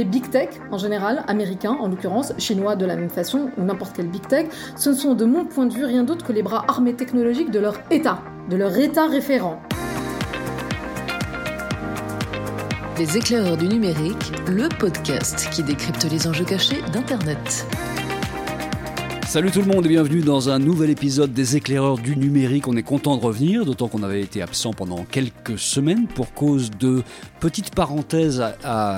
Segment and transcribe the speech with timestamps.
[0.00, 3.94] les big tech en général, américains en l'occurrence, chinois de la même façon, ou n'importe
[3.94, 6.42] quel big tech, ce ne sont de mon point de vue rien d'autre que les
[6.42, 9.60] bras armés technologiques de leur État, de leur État référent.
[12.98, 17.66] Les éclaireurs du numérique, le podcast qui décrypte les enjeux cachés d'Internet.
[19.30, 22.66] Salut tout le monde et bienvenue dans un nouvel épisode des éclaireurs du numérique.
[22.66, 26.72] On est content de revenir, d'autant qu'on avait été absent pendant quelques semaines pour cause
[26.80, 27.04] de
[27.38, 28.42] petites parenthèses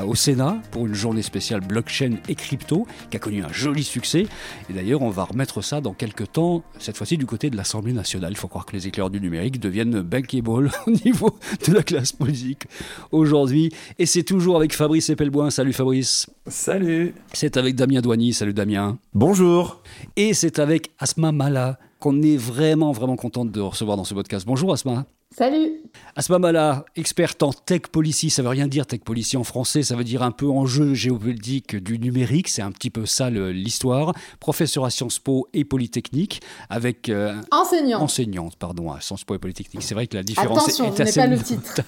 [0.07, 4.27] au Sénat pour une journée spéciale blockchain et crypto qui a connu un joli succès.
[4.71, 7.93] Et d'ailleurs, on va remettre ça dans quelques temps, cette fois-ci du côté de l'Assemblée
[7.93, 8.33] nationale.
[8.33, 12.13] Il faut croire que les éclaireurs du numérique deviennent bankable au niveau de la classe
[12.13, 12.65] politique
[13.11, 13.69] aujourd'hui.
[13.99, 15.51] Et c'est toujours avec Fabrice Epelboin.
[15.51, 16.27] Salut Fabrice.
[16.47, 17.15] Salut.
[17.35, 18.33] C'est avec Damien Douany.
[18.33, 18.99] Salut Damien.
[19.13, 19.83] Bonjour.
[20.17, 24.47] Et c'est avec Asma Mala qu'on est vraiment, vraiment content de recevoir dans ce podcast.
[24.47, 25.05] Bonjour Asma.
[25.37, 25.81] Salut
[26.15, 29.97] Asma Mala, experte en tech policy, ça veut rien dire tech policy en français, ça
[29.97, 34.13] veut dire un peu enjeu géopolitique du numérique, c'est un petit peu ça l'histoire.
[34.41, 37.09] Professeur à Sciences Po et Polytechnique, avec...
[37.09, 38.03] Euh, enseignante.
[38.03, 39.83] Enseignante, pardon, à Sciences Po et Polytechnique.
[39.83, 41.81] C'est vrai que la différence Attention, est, assez pas le titre.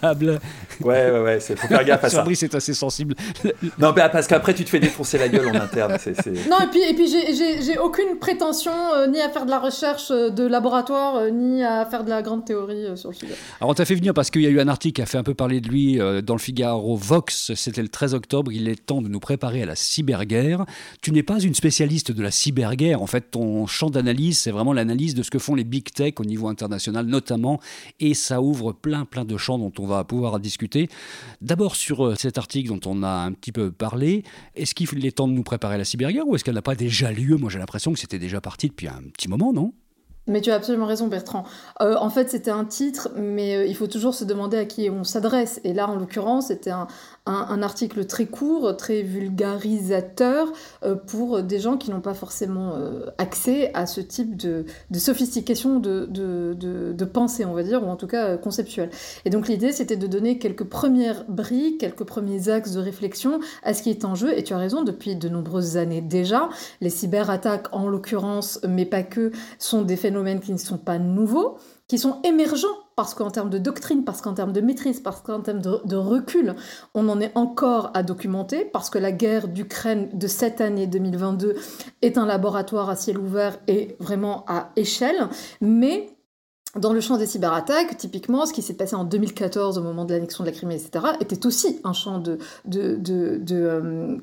[0.80, 2.18] Ouais, ouais, ouais, faut faire gaffe à ça.
[2.18, 3.14] Fabrice est assez sensible.
[3.78, 5.98] non, parce qu'après tu te fais défoncer la gueule en interne.
[6.48, 10.10] Non, et puis, et puis j'ai aucune prétention euh, ni à faire de la recherche
[10.10, 13.33] euh, de laboratoire, ni à faire de la grande théorie sur le sujet.
[13.60, 15.18] Alors on t'a fait venir parce qu'il y a eu un article qui a fait
[15.18, 18.68] un peu parler de lui euh, dans le Figaro Vox, c'était le 13 octobre, il
[18.68, 20.64] est temps de nous préparer à la cyberguerre.
[21.02, 24.72] Tu n'es pas une spécialiste de la cyberguerre, en fait ton champ d'analyse c'est vraiment
[24.72, 27.60] l'analyse de ce que font les big tech au niveau international notamment,
[28.00, 30.88] et ça ouvre plein plein de champs dont on va pouvoir discuter.
[31.40, 35.12] D'abord sur euh, cet article dont on a un petit peu parlé, est-ce qu'il est
[35.12, 37.36] temps de nous préparer à la cyberguerre ou est-ce qu'elle n'a pas déjà lieu?
[37.36, 39.72] Moi j'ai l'impression que c'était déjà parti depuis un petit moment, non?
[40.26, 41.44] Mais tu as absolument raison, Bertrand.
[41.82, 44.88] Euh, en fait, c'était un titre, mais euh, il faut toujours se demander à qui
[44.88, 45.60] on s'adresse.
[45.64, 46.86] Et là, en l'occurrence, c'était un,
[47.26, 50.52] un, article très court, très vulgarisateur
[50.84, 55.80] euh, pour des gens qui n'ont pas forcément euh, accès à ce type de, sophistication
[55.80, 58.90] de, de, pensée, on va dire, ou en tout cas euh, conceptuelle.
[59.24, 63.72] Et donc l'idée, c'était de donner quelques premières briques, quelques premiers axes de réflexion à
[63.72, 64.36] ce qui est en jeu.
[64.36, 66.50] Et tu as raison, depuis de nombreuses années déjà,
[66.82, 71.56] les cyberattaques, en l'occurrence, mais pas que, sont des phénomènes qui ne sont pas nouveaux
[71.88, 75.40] qui sont émergents parce qu'en termes de doctrine, parce qu'en termes de maîtrise, parce qu'en
[75.40, 76.54] termes de, recul,
[76.94, 81.56] on en est encore à documenter, parce que la guerre d'Ukraine de cette année 2022
[82.02, 85.28] est un laboratoire à ciel ouvert et vraiment à échelle,
[85.60, 86.08] mais
[86.76, 90.12] dans le champ des cyberattaques, typiquement, ce qui s'est passé en 2014 au moment de
[90.12, 92.38] l'annexion de la Crimée, etc., était aussi un champ de,
[92.74, 94.16] euh,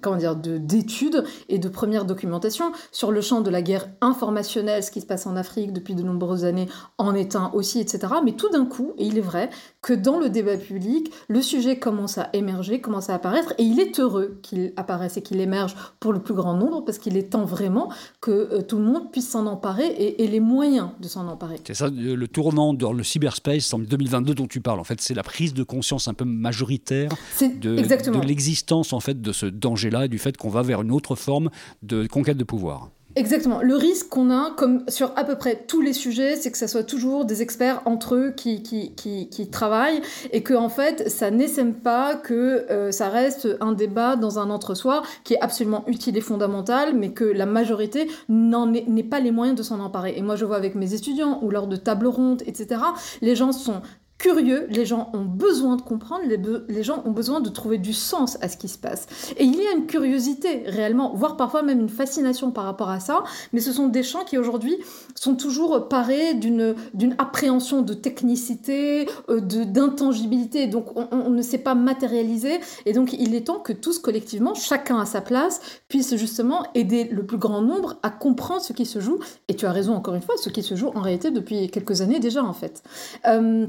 [0.60, 2.72] d'études et de première documentation.
[2.92, 6.04] Sur le champ de la guerre informationnelle, ce qui se passe en Afrique depuis de
[6.04, 6.68] nombreuses années
[6.98, 8.14] en est un aussi, etc.
[8.24, 9.50] Mais tout d'un coup, et il est vrai
[9.82, 13.80] que dans le débat public, le sujet commence à émerger, commence à apparaître, et il
[13.80, 17.32] est heureux qu'il apparaisse et qu'il émerge pour le plus grand nombre, parce qu'il est
[17.32, 17.90] temps vraiment
[18.20, 21.60] que euh, tout le monde puisse s'en emparer et, et les moyens de s'en emparer.
[21.66, 24.80] C'est ça, le tout tournant dans le cyberspace en 2022 dont tu parles.
[24.80, 29.22] En fait, c'est la prise de conscience un peu majoritaire de, de l'existence en fait
[29.22, 31.52] de ce danger-là et du fait qu'on va vers une autre forme
[31.84, 32.90] de conquête de pouvoir.
[33.16, 33.62] Exactement.
[33.62, 36.68] Le risque qu'on a, comme sur à peu près tous les sujets, c'est que ça
[36.68, 40.02] soit toujours des experts entre eux qui, qui, qui, qui travaillent
[40.32, 44.50] et que, en fait, ça n'essaime pas que euh, ça reste un débat dans un
[44.50, 49.32] entre-soi qui est absolument utile et fondamental, mais que la majorité n'en n'est pas les
[49.32, 50.14] moyens de s'en emparer.
[50.16, 52.82] Et moi, je vois avec mes étudiants ou lors de tables rondes, etc.,
[53.22, 53.82] les gens sont
[54.22, 58.38] curieux, les gens ont besoin de comprendre, les, gens ont besoin de trouver du sens
[58.42, 59.08] à ce qui se passe.
[59.38, 63.00] Et il y a une curiosité réellement, voire parfois même une fascination par rapport à
[63.00, 64.78] ça, mais ce sont des champs qui aujourd'hui
[65.16, 66.76] sont toujours parés d'une
[67.18, 73.48] appréhension de technicité, euh, d'intangibilité, donc on, ne sait pas matérialiser, et donc il est
[73.48, 77.98] temps que tous collectivement, chacun à sa place, puisse justement aider le plus grand nombre
[78.04, 79.18] à comprendre ce qui se joue,
[79.48, 82.02] et tu as raison encore une fois, ce qui se joue en réalité depuis quelques
[82.02, 82.84] années déjà en fait.
[83.26, 83.66] Euh,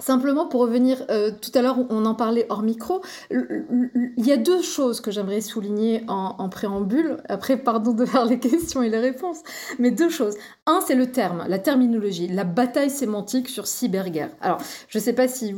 [0.00, 4.36] Simplement pour revenir, euh, tout à l'heure on en parlait hors micro, il y a
[4.36, 8.98] deux choses que j'aimerais souligner en, préambule, après pardon de faire les questions et les
[8.98, 9.40] réponses,
[9.78, 10.34] mais deux choses.
[10.66, 14.30] Un, c'est le terme, la terminologie, la bataille sémantique sur cyberguerre.
[14.40, 14.58] Alors,
[14.88, 15.54] je ne sais pas si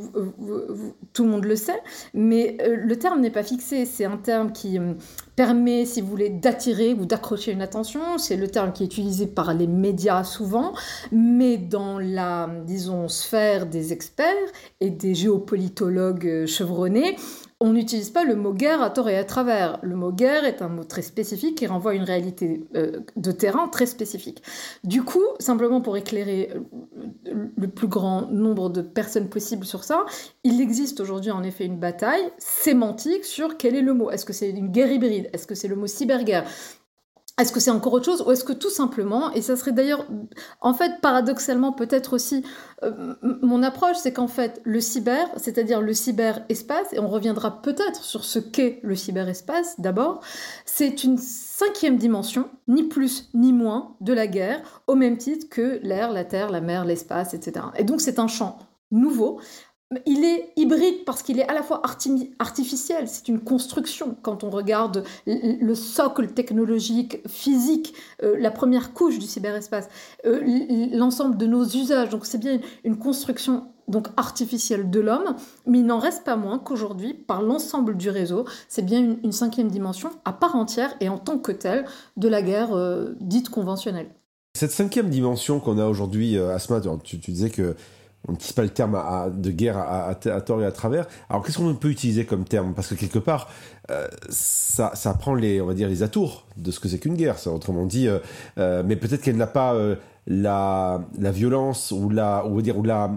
[1.12, 1.81] tout le monde le sait,
[2.12, 4.78] mais euh, le terme n'est pas fixé, c'est un terme qui
[5.37, 8.19] permet, si vous voulez, d'attirer ou d'accrocher une attention.
[8.19, 10.73] C'est le terme qui est utilisé par les médias souvent,
[11.11, 14.26] mais dans la, disons, sphère des experts
[14.81, 17.17] et des géopolitologues chevronnés,
[17.62, 19.79] on n'utilise pas le mot guerre à tort et à travers.
[19.82, 23.31] Le mot guerre est un mot très spécifique qui renvoie à une réalité euh, de
[23.31, 24.43] terrain très spécifique.
[24.82, 26.50] Du coup, simplement pour éclairer
[27.29, 30.06] euh, le plus grand nombre de personnes possible sur ça,
[30.43, 34.11] il existe aujourd'hui en effet une bataille sémantique sur quel est le mot.
[34.11, 35.31] Est-ce que c'est une guerre hybride?
[35.32, 36.44] Est-ce que c'est le mot cyberguerre?
[37.40, 40.06] Est-ce que c'est encore autre chose ou est-ce que tout simplement, et ça serait d'ailleurs,
[40.61, 42.44] en fait, paradoxalement peut-être aussi,
[42.82, 48.05] euh, mon approche, c'est qu'en fait, le cyber, c'est-à-dire le cyberespace, et on reviendra peut-être
[48.05, 50.20] sur ce qu'est le cyberespace d'abord,
[50.67, 55.81] c'est une cinquième dimension, ni plus ni moins, de la guerre, au même titre que
[55.82, 57.67] l'air, la terre, la mer, l'espace, etc.
[57.76, 58.58] Et donc c'est un champ
[58.90, 59.40] nouveau
[60.06, 61.82] il est hybride parce qu'il est à la fois
[62.38, 64.16] artificiel, c'est une construction.
[64.22, 69.88] Quand on regarde le socle technologique, physique, euh, la première couche du cyberespace,
[70.26, 70.40] euh,
[70.92, 75.34] l'ensemble de nos usages, donc c'est bien une construction donc artificielle de l'homme,
[75.66, 79.68] mais il n'en reste pas moins qu'aujourd'hui, par l'ensemble du réseau, c'est bien une, cinquième
[79.68, 81.84] dimension à part entière et en tant que telle
[82.16, 84.08] de la guerre euh, dite conventionnelle.
[84.56, 87.74] Cette cinquième dimension qu'on a aujourd'hui, Asma, tu, tu disais que
[88.28, 88.98] on n'utilise pas le terme
[89.34, 91.06] de guerre à, tort et à travers.
[91.28, 92.72] Alors qu'est-ce qu'on peut utiliser comme terme?
[92.74, 93.48] Parce que quelque part,
[93.90, 97.38] euh, ça, prend les, on va dire, les atours de ce que c'est qu'une guerre.
[97.38, 98.19] Ça, autrement dit, euh,
[98.58, 99.76] euh, mais peut-être qu'elle n'a pas
[100.26, 103.10] la, violence ou la, on va dire, ou la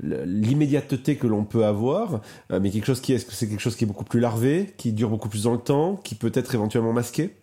[0.00, 3.86] l'immédiateté que l'on peut avoir, mais quelque chose qui est, c'est quelque chose qui est
[3.86, 7.36] beaucoup plus larvé, qui dure beaucoup plus dans le temps, qui peut être éventuellement masqué?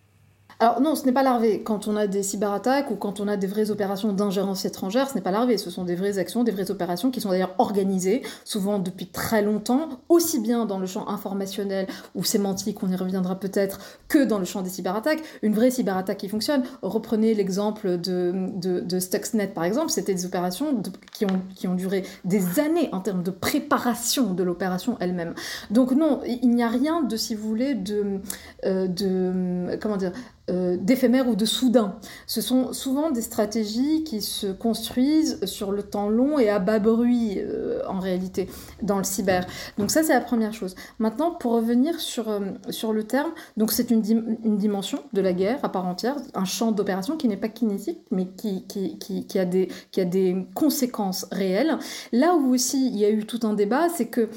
[0.62, 1.64] Alors non, ce n'est pas larvé.
[1.64, 5.16] Quand on a des cyberattaques ou quand on a des vraies opérations d'ingérence étrangère, ce
[5.16, 5.58] n'est pas larvé.
[5.58, 9.42] Ce sont des vraies actions, des vraies opérations qui sont d'ailleurs organisées, souvent depuis très
[9.42, 13.80] longtemps, aussi bien dans le champ informationnel ou sémantique, on y reviendra peut-être,
[14.10, 15.24] que dans le champ des cyberattaques.
[15.44, 16.64] Une vraie cyberattaque qui fonctionne.
[16.82, 20.84] Reprenez l'exemple de, de, Stuxnet par exemple, c'était des opérations
[21.14, 25.36] qui, ont, qui ont duré des années en termes de préparation de l'opération elle-même.
[25.72, 28.20] Donc non, il n'y a rien de, si vous voulez, de,
[28.66, 30.12] euh, de comment dire,
[30.50, 31.96] euh, d'éphémère ou de soudain.
[32.28, 36.80] Ce sont souvent des stratégies qui se construisent sur le temps long et à bas
[36.80, 38.50] bruit euh, en réalité
[38.82, 39.46] dans le cyber.
[39.78, 40.76] Donc ça c'est la première chose.
[40.98, 45.34] Maintenant pour revenir sur, euh, sur le terme, donc c'est une, une, dimension de la
[45.34, 49.40] guerre à part entière, un champ d'opération qui n'est pas kinétique mais qui, qui, qui,
[49.40, 51.78] a des, qui a des conséquences réelles.
[52.12, 54.30] Là où aussi il y a eu tout un débat, c'est que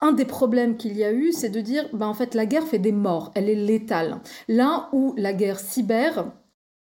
[0.00, 2.66] un des problèmes qu'il y a eu, c'est de dire, ben en fait, la guerre
[2.66, 4.20] fait des morts, elle est létale.
[4.48, 6.32] Là où la guerre cyber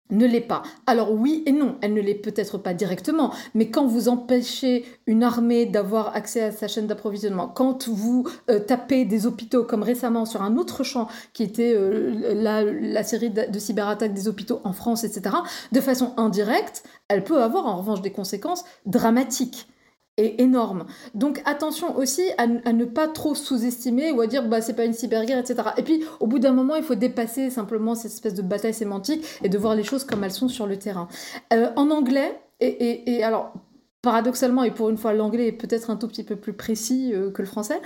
[0.09, 0.63] ne l'est pas.
[0.85, 5.23] Alors oui et non, elle ne l'est peut-être pas directement, mais quand vous empêchez une
[5.23, 10.25] armée d'avoir accès à sa chaîne d'approvisionnement, quand vous euh, tapez des hôpitaux, comme récemment
[10.25, 14.73] sur un autre champ qui était euh, la, série de, de cyberattaques des hôpitaux en
[14.73, 15.35] France, etc.,
[15.71, 19.67] de façon indirecte, elle peut avoir en revanche des conséquences dramatiques
[20.17, 20.85] est énorme.
[21.15, 24.93] Donc attention aussi à, ne pas trop sous-estimer ou à dire bah c'est pas une
[24.93, 25.69] cyberguerre, etc.
[25.77, 29.25] Et puis au bout d'un moment, il faut dépasser simplement cette espèce de bataille sémantique
[29.43, 31.07] et de voir les choses comme elles sont sur le terrain.
[31.51, 33.53] Euh, en anglais, et, alors
[34.01, 37.31] paradoxalement, et pour une fois l'anglais est peut-être un tout petit peu plus précis euh,
[37.31, 37.81] que le français,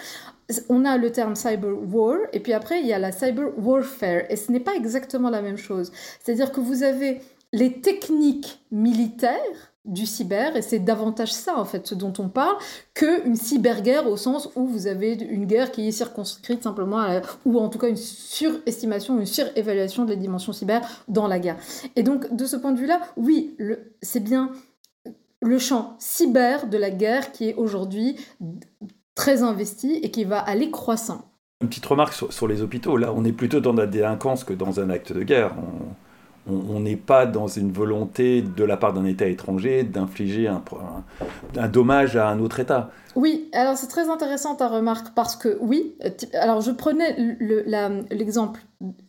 [0.70, 4.24] on a le terme cyber war, et puis après il y a la cyber warfare,
[4.30, 5.92] et ce n'est pas exactement la même chose.
[6.22, 7.22] C'est-à-dire que vous avez
[7.54, 12.56] les techniques militaires du cyber, et c'est davantage ça en fait ce dont on parle,
[12.94, 17.06] qu'une cyberguerre au sens où vous avez une guerre qui est circonscrite simplement,
[17.46, 21.58] ou en tout cas une surestimation, une surévaluation de la dimension cyber dans la guerre.
[21.96, 23.56] Et donc de ce point de vue-là, oui,
[24.02, 24.52] c'est bien
[25.42, 28.18] le champ cyber de la guerre qui est aujourd'hui
[29.16, 31.32] très investi et qui va aller croissant.
[31.62, 34.80] Une petite remarque sur, les hôpitaux, là on est plutôt dans la délinquance que dans
[34.80, 35.56] un acte de guerre
[36.48, 42.30] n'est pas dans une volonté de la part d'un État étranger d'infliger un, dommage à
[42.30, 42.90] un autre État.
[43.16, 45.96] Oui, alors c'est très intéressant ta remarque parce que oui,
[46.34, 47.16] alors je prenais
[48.12, 48.62] l'exemple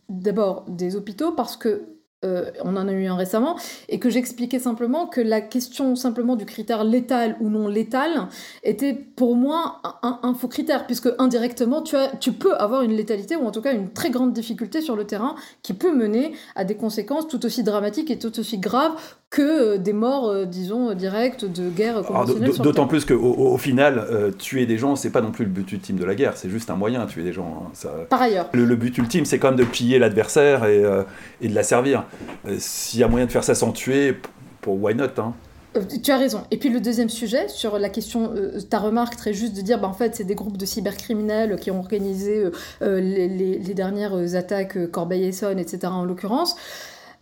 [0.09, 3.57] d'abord des hôpitaux parce que euh, on en a eu un récemment,
[3.87, 8.27] et que j'expliquais simplement que la question simplement du critère létal ou non létal
[8.63, 13.45] était pour moi un, faux critère, puisque indirectement tu, tu peux avoir une létalité ou
[13.45, 16.75] en tout cas une très grande difficulté sur le terrain qui peut mener à des
[16.75, 18.95] conséquences tout aussi dramatiques et tout aussi graves
[19.29, 22.51] que euh, des morts, euh, disons, directes de guerre conventionnelle.
[22.57, 25.71] D'autant plus qu'au au, final, euh, tuer des gens, c'est pas non plus le but
[25.71, 27.63] ultime de la guerre, c'est juste un moyen, tuer des gens.
[27.63, 27.89] Hein, ça...
[28.09, 28.49] Par ailleurs.
[28.53, 30.83] Le, but ultime, c'est quand même de piller l'adversaire et,
[31.41, 32.05] et, de la servir.
[32.57, 34.17] S'il y a moyen de faire ça sans tuer,
[34.61, 35.33] pour why not hein?
[36.03, 36.41] Tu as raison.
[36.49, 38.33] Et puis le deuxième sujet, sur la question,
[38.71, 41.69] ta remarque très juste de dire, bah, en fait, c'est des groupes de cybercriminels qui
[41.69, 42.45] ont organisé
[42.81, 46.55] les, les, les, dernières attaques Corbeil-Essonne, etc., en l'occurrence.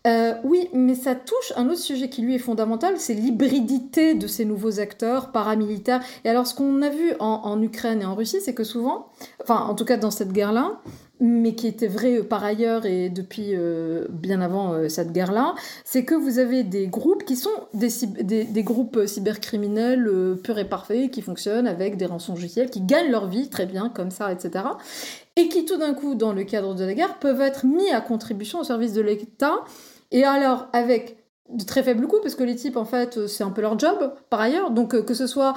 [0.07, 4.27] Euh, oui, mais ça touche un autre sujet qui lui est fondamental, c'est l'hybridité de
[4.27, 6.01] ces nouveaux acteurs paramilitaires.
[6.23, 9.09] Et alors, ce qu'on a vu en, Ukraine et en Russie, c'est que souvent,
[9.41, 10.79] enfin, en tout cas dans cette guerre-là,
[11.19, 15.55] mais qui était vrai euh, par ailleurs et depuis euh, bien avant euh, cette guerre-là,
[15.83, 20.09] c'est que vous avez des groupes qui sont des, groupes cybercriminels
[20.43, 23.89] purs et parfaits, qui fonctionnent avec des rançons logiciels, qui gagnent leur vie très bien
[23.89, 24.65] comme ça, etc.
[25.35, 28.01] Et qui tout d'un coup, dans le cadre de la guerre, peuvent être mis à
[28.01, 29.63] contribution au service de l'État.
[30.11, 31.17] Et alors, avec
[31.49, 34.13] de très faibles coûts parce que les types en fait c'est un peu leur job
[34.29, 34.71] par ailleurs.
[34.71, 35.53] Donc euh, que ce soit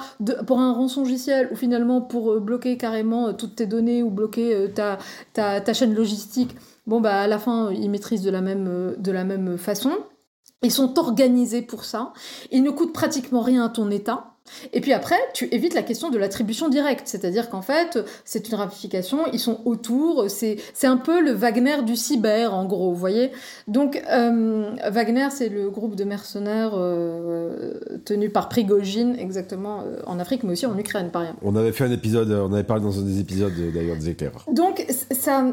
[0.47, 4.09] pour un rançon logiciel ou finalement pour euh, bloquer carrément euh, toutes tes données ou
[4.09, 6.55] bloquer ta, chaîne logistique
[6.87, 9.91] bon bah à la fin ils maîtrisent de la même, de la même façon.
[10.63, 12.13] Ils sont organisés pour ça.
[12.51, 14.35] Ils ne coûtent pratiquement rien à ton état
[14.73, 18.55] et puis après, tu évites la question de l'attribution directe, c'est-à-dire qu'en fait, c'est une
[18.55, 23.31] ramification, ils sont autour, c'est un peu le Wagner du cyber, en gros, vous voyez.
[23.67, 30.19] Donc, euh, Wagner, c'est le groupe de mercenaires euh, tenu par Prigogine, exactement, euh, en
[30.19, 31.39] Afrique, mais aussi en Ukraine, par exemple.
[31.43, 34.31] On avait fait un épisode, on avait parlé dans un des épisodes, d'ailleurs, des éclairs.
[34.51, 35.45] Donc, ça,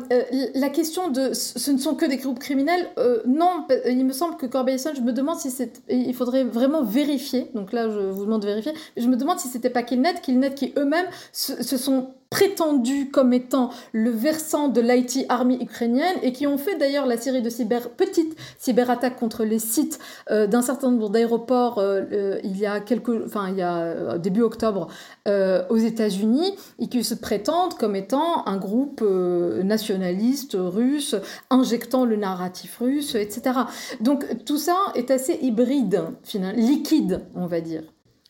[0.55, 2.88] la question de ce ne sont que des groupes criminels,
[3.26, 5.81] non, il me semble que Corbeil-Essonne, je me demande si c'est...
[5.88, 9.49] Il faudrait vraiment vérifier, donc là, je vous demande de vérifier, je me demande si
[9.49, 15.25] c'était pas Killnet, Killnet qui eux-mêmes se, sont prétendus comme étant le versant de l'IT
[15.28, 19.59] Army ukrainienne et qui ont fait d'ailleurs la série de cyber, petites cyberattaques contre les
[19.59, 19.99] sites
[20.30, 24.88] euh, d'un certain nombre d'aéroports euh, euh, il y a il y a début octobre
[25.26, 31.14] aux États-Unis et qui se prétendent comme étant un groupe nationaliste russe
[31.50, 33.61] injectant le narratif russe, etc.
[34.00, 37.83] Donc tout ça est assez hybride, finalement, liquide, on va dire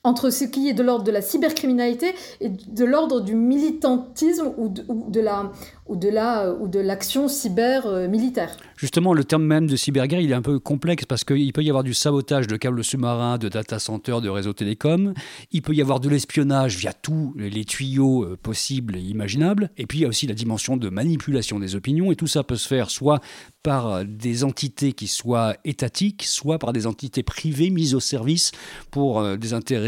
[0.04, 4.68] entre ce qui est de l'ordre de la cybercriminalité et de l'ordre du militantisme ou
[4.68, 5.50] de, la,
[5.86, 8.56] ou de la ou de l'action cyber euh, militaire.
[8.76, 11.68] Justement, le terme même de cyberguerre, il est un peu complexe parce qu'il peut y
[11.68, 15.14] avoir du sabotage de câbles sous-marins, de data centers, de réseaux télécoms.
[15.50, 19.70] Il peut y avoir de l'espionnage via tous les tuyaux euh, possibles et imaginables.
[19.76, 22.12] Et puis il y a aussi la dimension de manipulation des opinions.
[22.12, 23.20] Et tout ça peut se faire soit
[23.64, 28.52] par des entités qui soient étatiques, soit par des entités privées mises au service
[28.90, 29.87] pour euh, des intérêts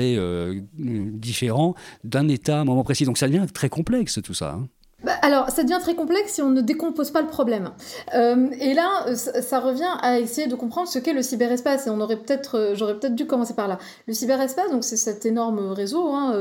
[0.87, 3.05] différents d'un État à un moment précis.
[3.05, 4.57] Donc ça devient très complexe tout ça.
[4.59, 4.69] Hein.
[5.03, 7.71] Bah, alors, ça devient très complexe si on ne décompose pas le problème.
[8.15, 11.87] Euh, et là, euh, ça, revient à essayer de comprendre ce qu'est le cyberespace.
[11.87, 13.79] Et on aurait peut-être, euh, j'aurais peut-être dû commencer par là.
[14.07, 16.35] Le cyberespace, donc c'est cet énorme réseau hein,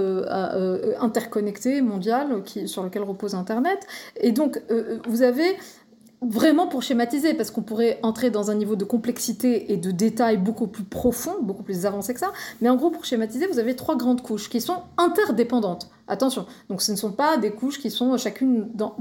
[0.99, 2.27] interconnecté mondial
[2.65, 3.87] sur lequel repose Internet.
[4.19, 4.61] Et donc,
[5.07, 5.55] vous avez
[6.21, 10.37] vraiment pour schématiser, parce qu'on pourrait entrer dans un niveau de complexité et de détail
[10.37, 13.75] beaucoup plus profond, beaucoup plus avancé que ça, mais en gros, pour schématiser, vous avez
[13.75, 15.89] trois grandes couches qui sont interdépendantes.
[16.09, 18.95] Attention, donc ce ne sont pas des couches qui sont chacune dans,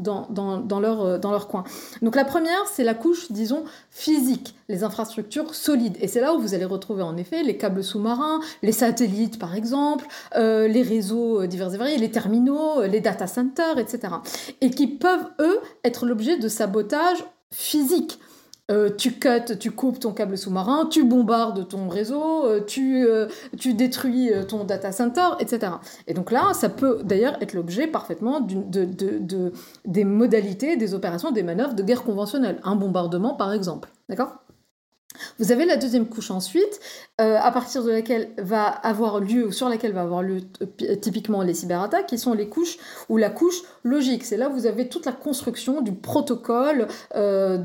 [0.80, 1.64] leur, euh, dans leur coin.
[2.02, 5.96] Donc la première, c'est la couche, disons, physique, les infrastructures solides.
[6.02, 9.54] Et c'est là où vous allez retrouver en effet les câbles sous-marins, les satellites par
[9.54, 14.12] exemple, euh, les réseaux euh, divers et variés, les terminaux, les data centers, etc.
[14.60, 18.18] Et qui peuvent, eux, être l'objet de sabotage physique.
[18.70, 23.26] Euh, tu cut, tu coupes ton câble sous-marin, tu bombardes ton réseau, euh, tu, euh,
[23.58, 25.72] tu détruis ton data center, etc.
[26.06, 29.52] Et donc là, ça peut d'ailleurs être l'objet parfaitement de,
[29.86, 32.60] des modalités, des opérations, des manœuvres de guerre conventionnelle.
[32.62, 33.88] Un bombardement, par exemple.
[34.10, 34.36] D'accord?
[35.38, 36.80] Vous avez la deuxième couche ensuite,
[37.20, 40.40] euh, à partir de laquelle va avoir lieu, ou sur laquelle va avoir lieu
[40.82, 42.78] euh, typiquement les cyberattaques, qui sont les couches
[43.08, 44.24] ou la couche logique.
[44.24, 47.58] C'est là où vous avez toute la construction du protocole euh,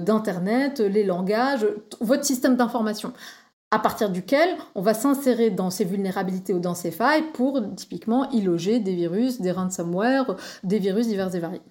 [0.00, 1.66] d'Internet, les langages,
[2.00, 3.12] votre système d'information
[3.72, 8.28] à partir duquel on va s'insérer dans ces vulnérabilités ou dans ces failles pour typiquement
[8.30, 11.62] y loger des virus, des ransomware, des virus divers et variés.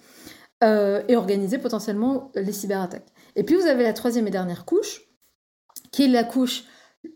[0.61, 3.07] et organiser potentiellement les cyberattaques.
[3.35, 5.08] Et puis vous avez la troisième et dernière couche,
[5.91, 6.65] qui est la couche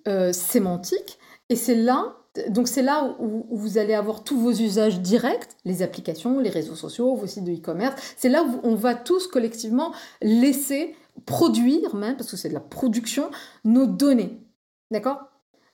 [0.07, 1.17] euh, sémantique.
[1.49, 2.15] Et c'est là,
[2.49, 6.75] donc c'est là où, vous allez avoir tous vos usages directs, les applications, les réseaux
[6.75, 8.01] sociaux, vos sites de e-commerce.
[8.17, 12.59] C'est là où on va tous collectivement laisser produire, même parce que c'est de la
[12.59, 13.29] production,
[13.65, 14.41] nos données,
[14.91, 15.19] d'accord?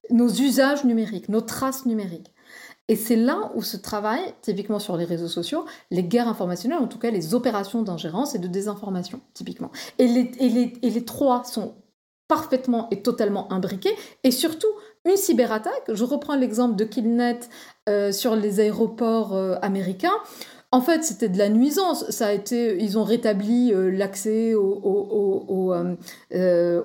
[0.09, 2.31] Nos usages numériques, nos traces numériques.
[2.89, 6.87] Et c'est là où se travaille, typiquement sur les réseaux sociaux, les guerres informationnelles, en
[6.87, 9.71] tout cas les opérations d'ingérence et de désinformation, typiquement.
[9.99, 11.75] Et les, trois sont
[12.29, 13.93] parfaitement et totalement imbriqués.
[14.23, 14.69] Et surtout,
[15.05, 17.39] une cyberattaque, je reprends l'exemple de Killnet
[17.89, 20.13] euh, sur les aéroports euh, américains.
[20.71, 22.07] En fait, c'était de la nuisance.
[22.11, 25.73] Ça a été, ils ont rétabli euh, l'accès au, au,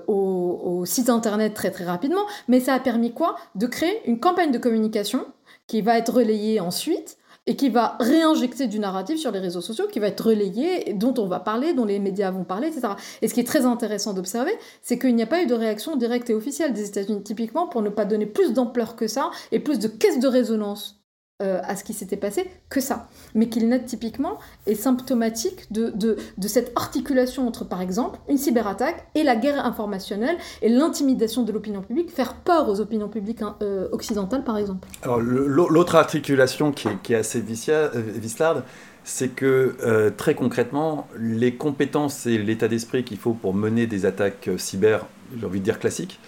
[0.08, 3.36] au, site internet très très rapidement, mais ça a permis quoi?
[3.54, 5.26] De créer une campagne de communication
[5.66, 9.86] qui va être relayé ensuite et qui va réinjecter du narratif sur les réseaux sociaux,
[9.90, 12.94] qui va être relayé, dont on va parler, dont les médias vont parler, etc.
[13.22, 15.96] Et ce qui est très intéressant d'observer, c'est qu'il n'y a pas eu de réaction
[15.96, 19.60] directe et officielle des États-Unis, typiquement pour ne pas donner plus d'ampleur que ça et
[19.60, 21.03] plus de caisse de résonance
[21.44, 23.06] euh, à ce qui s'était passé que ça.
[23.34, 28.38] Mais qu'il n'est typiquement est symptomatique de, de, de, cette articulation entre, par exemple, une
[28.38, 33.42] cyberattaque et la guerre informationnelle et l'intimidation de l'opinion publique, faire peur aux opinions publiques
[33.42, 34.88] hein, euh, occidentales, par exemple.
[35.02, 38.64] Alors, l'autre articulation qui est, assez euh, vislarde,
[39.04, 44.48] c'est que très concrètement, les compétences et l'état d'esprit qu'il faut pour mener des attaques
[44.56, 45.04] cyber,
[45.38, 46.20] j'ai envie de dire classiques,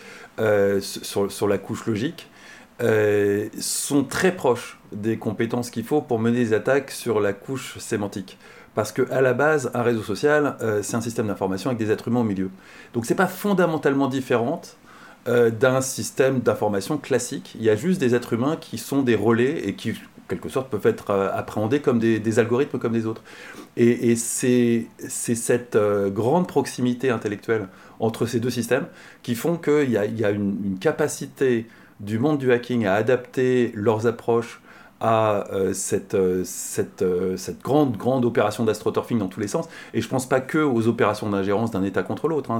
[0.80, 2.28] sur, sur, la couche logique,
[3.58, 8.38] sont très proches des compétences qu'il faut pour mener des attaques sur la couche sémantique.
[8.74, 12.08] Parce qu'à la base, un réseau social, euh, c'est un système d'information avec des êtres
[12.08, 12.50] humains au milieu.
[12.92, 14.60] Donc c'est pas fondamentalement différent
[15.28, 17.56] euh, d'un système d'information classique.
[17.58, 20.50] Il y a juste des êtres humains qui sont des relais et qui, en quelque
[20.50, 23.22] sorte, peuvent être appréhendés comme des, algorithmes comme des autres.
[23.78, 25.78] Et, et c'est cette
[26.08, 28.86] grande proximité intellectuelle entre ces deux systèmes
[29.22, 31.66] qui font qu'il y a, y a une capacité
[32.00, 34.60] du monde du hacking à adapter leurs approches
[35.00, 39.68] à euh, cette, euh, cette, euh, cette, grande, grande opération d'astroturfing dans tous les sens.
[39.92, 42.50] Et je ne pense pas que aux opérations d'ingérence d'un État contre l'autre.
[42.50, 42.58] Hein.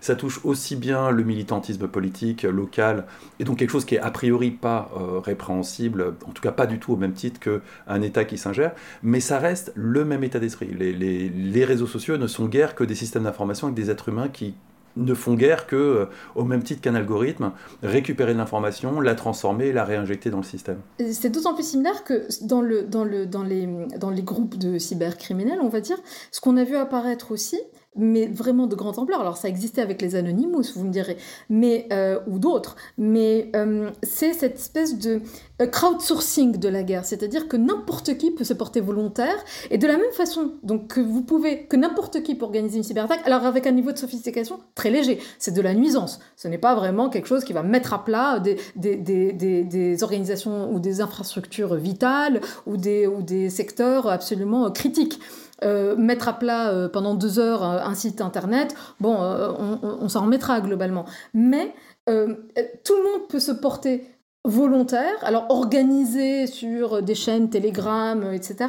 [0.00, 3.06] ça touche aussi bien le militantisme politique local,
[3.40, 4.90] et donc quelque chose qui est a priori pas
[5.24, 9.20] répréhensible, en tout cas pas du tout au même titre qu'un État qui s'ingère, mais
[9.20, 10.68] ça reste le même état d'esprit.
[10.76, 14.08] Les, les, les réseaux sociaux ne sont guère que des systèmes d'information avec des êtres
[14.08, 14.54] humains qui
[14.96, 19.66] ne font guère que, euh, au même titre qu'un algorithme, récupérer de l'information, la transformer
[19.66, 20.78] et la réinjecter dans le système.
[21.12, 24.78] C'est d'autant plus similaire que dans, le, dans, le, dans, les, dans les groupes de
[24.78, 25.98] cybercriminels, on va dire,
[26.30, 27.60] ce qu'on a vu apparaître aussi,
[27.96, 29.20] mais vraiment de grande ampleur.
[29.20, 31.16] Alors ça existait avec les Anonymous, vous me direz,
[31.48, 35.20] mais euh, ou d'autres, mais euh, c'est cette espèce de
[35.58, 39.36] crowdsourcing de la guerre, c'est-à-dire que n'importe qui peut se porter volontaire
[39.70, 42.82] et de la même façon, donc que vous pouvez, que n'importe qui peut organiser une
[42.82, 46.18] cyberattaque, alors avec un niveau de sophistication très léger, c'est de la nuisance.
[46.36, 50.02] Ce n'est pas vraiment quelque chose qui va mettre à plat des, des, des, des
[50.02, 55.20] organisations ou des infrastructures vitales ou des, ou des secteurs absolument critiques.
[55.62, 60.22] Euh, mettre à plat euh, pendant deux heures euh, un site internet, bon, on, s'en
[60.22, 61.06] remettra globalement.
[61.32, 61.74] Mais
[62.06, 64.04] tout le monde peut se porter
[64.44, 68.66] volontaire, alors organisé sur des chaînes Telegram, etc.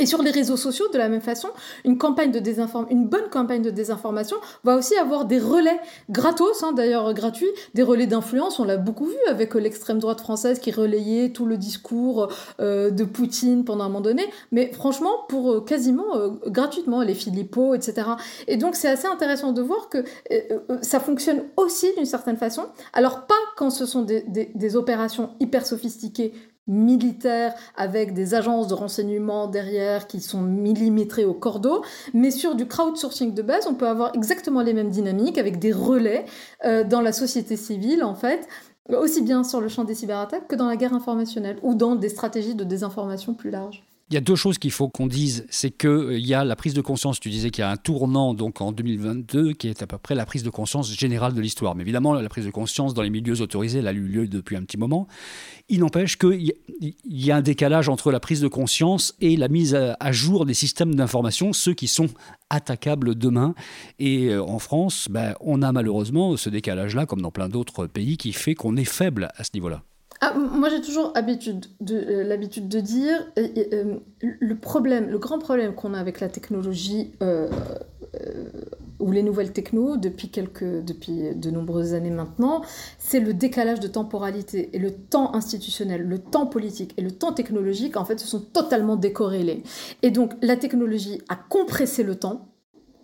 [0.00, 1.50] Et sur les réseaux sociaux, de la même façon,
[1.84, 5.78] une, bonne campagne de désinformation va aussi avoir des relais
[6.10, 8.58] gratos, hein, d'ailleurs gratuits, des relais d'influence.
[8.58, 12.28] On l'a beaucoup vu avec l'extrême droite française qui relayait tout le discours
[12.60, 17.14] euh, de Poutine pendant un moment donné, mais franchement, pour euh, quasiment euh, gratuitement, les
[17.14, 18.08] Philippot, etc.
[18.48, 19.98] Et donc c'est assez intéressant de voir que
[20.82, 22.64] ça fonctionne aussi d'une certaine façon.
[22.94, 26.32] Alors pas quand ce sont des opérations hyper sophistiquées
[26.66, 32.66] militaires avec des agences de renseignement derrière qui sont millimétrées au cordeau, mais sur du
[32.66, 36.24] crowdsourcing de base, on peut avoir exactement les mêmes dynamiques avec des relais
[36.64, 38.48] euh, dans la société civile en fait,
[38.88, 42.08] aussi bien sur le champ des cyberattaques que dans la guerre informationnelle ou dans des
[42.08, 43.82] stratégies de désinformation plus larges.
[44.10, 45.46] Il y a deux choses qu'il faut qu'on dise.
[45.48, 47.18] C'est qu'il euh, y a la prise de conscience.
[47.20, 50.14] Tu disais qu'il y a un tournant donc en 2022 qui est à peu près
[50.14, 51.74] la prise de conscience générale de l'histoire.
[51.74, 54.56] Mais évidemment, la prise de conscience dans les milieux autorisés, elle a eu lieu depuis
[54.56, 55.08] un petit moment.
[55.70, 56.52] Il n'empêche qu'il
[57.04, 60.54] y a un décalage entre la prise de conscience et la mise à jour des
[60.54, 62.08] systèmes d'information, ceux qui sont
[62.50, 63.54] attaquables demain.
[63.98, 68.18] Et euh, en France, ben, on a malheureusement ce décalage-là, comme dans plein d'autres pays,
[68.18, 69.82] qui fait qu'on est faible à ce niveau-là.
[70.26, 75.74] Ah, moi, j'ai toujours euh, l'habitude de dire euh, euh, le problème, le grand problème
[75.74, 77.12] qu'on a avec la technologie
[79.00, 82.62] ou les nouvelles techno depuis quelques, depuis de nombreuses années maintenant,
[82.98, 87.32] c'est le décalage de temporalité et le temps institutionnel, le temps politique et le temps
[87.32, 89.62] technologique en fait se sont totalement décorrélés.
[90.00, 92.53] Et donc la technologie a compressé le temps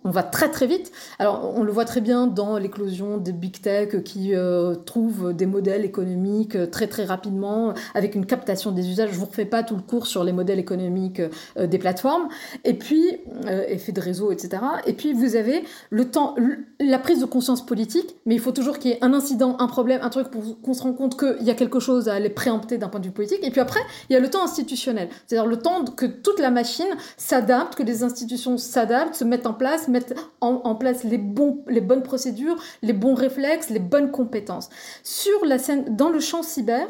[0.03, 0.91] on va très très vite.
[1.19, 5.45] Alors on le voit très bien dans l'éclosion des big tech qui euh, trouvent des
[5.45, 9.09] modèles économiques euh, très très rapidement avec une captation des usages.
[9.11, 11.21] Je vous refais pas tout le cours sur les modèles économiques
[11.57, 12.29] euh, des plateformes.
[12.63, 13.01] Et puis
[13.67, 14.63] effet de réseau, etc.
[14.85, 16.35] Et puis vous avez le temps,
[16.79, 18.15] la prise de conscience politique.
[18.25, 20.73] Mais il faut toujours qu'il y ait un incident, un problème, un truc pour qu'on
[20.73, 23.11] se rende compte qu'il y a quelque chose à aller préempter d'un point de vue
[23.11, 23.39] politique.
[23.43, 26.51] Et puis après il y a le temps institutionnel, c'est-à-dire le temps que toute la
[26.51, 26.85] machine
[27.17, 32.61] s'adapte, que les institutions s'adaptent, se mettent en place mettre en, place les, bonnes procédures,
[32.81, 34.69] les bons réflexes, les bonnes compétences.
[35.03, 36.87] Sur la scène, dans le champ cyber,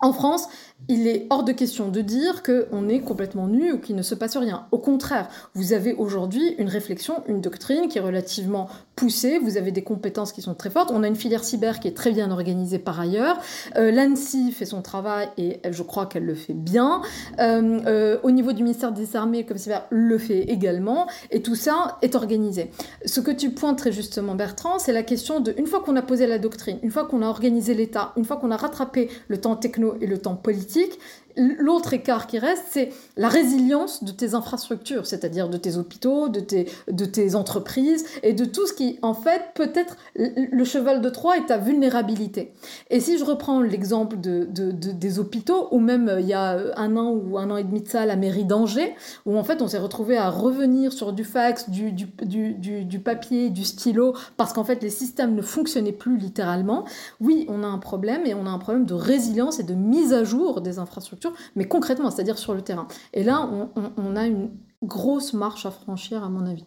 [0.00, 0.48] en France,
[0.88, 4.14] il est hors de question de dire qu'on est complètement nu ou qu'il ne se
[4.14, 4.66] passe rien.
[4.72, 9.70] Au contraire, vous avez aujourd'hui une réflexion, une doctrine qui est relativement poussée, vous avez
[9.70, 12.30] des compétences qui sont très fortes, on a une filière cyber qui est très bien
[12.30, 13.38] organisée par ailleurs,
[13.76, 17.02] euh, l'ANSI fait son travail et je crois qu'elle le fait bien,
[17.38, 21.54] euh, euh, au niveau du ministère des Armées, comme cyber le fait également, et tout
[21.54, 22.70] ça est organisé.
[23.06, 26.02] Ce que tu pointes très justement Bertrand, c'est la question de, une fois qu'on a
[26.02, 29.40] posé la doctrine, une fois qu'on a organisé l'État, une fois qu'on a rattrapé le
[29.40, 30.98] temps techno et le temps politique, politique
[31.36, 36.40] L'autre écart qui reste, c'est la résilience de tes infrastructures, c'est-à-dire de tes hôpitaux, de
[36.40, 41.00] tes, de tes entreprises et de tout ce qui, en fait, peut être le cheval
[41.00, 42.52] de Troie et ta vulnérabilité.
[42.90, 46.96] Et si je reprends l'exemple de, des hôpitaux, ou même euh, il y a un
[46.96, 48.94] an ou un an et demi de ça, la mairie d'Angers,
[49.26, 52.98] où en fait on s'est retrouvé à revenir sur du fax, du, du, du, du
[52.98, 56.84] papier, du stylo, parce qu'en fait les systèmes ne fonctionnaient plus littéralement,
[57.20, 60.12] oui, on a un problème et on a un problème de résilience et de mise
[60.12, 61.19] à jour des infrastructures
[61.56, 62.86] mais concrètement, c'est-à-dire sur le terrain.
[63.12, 63.48] Et là,
[63.96, 64.50] on, a une
[64.82, 66.64] grosse marche à franchir, à mon avis.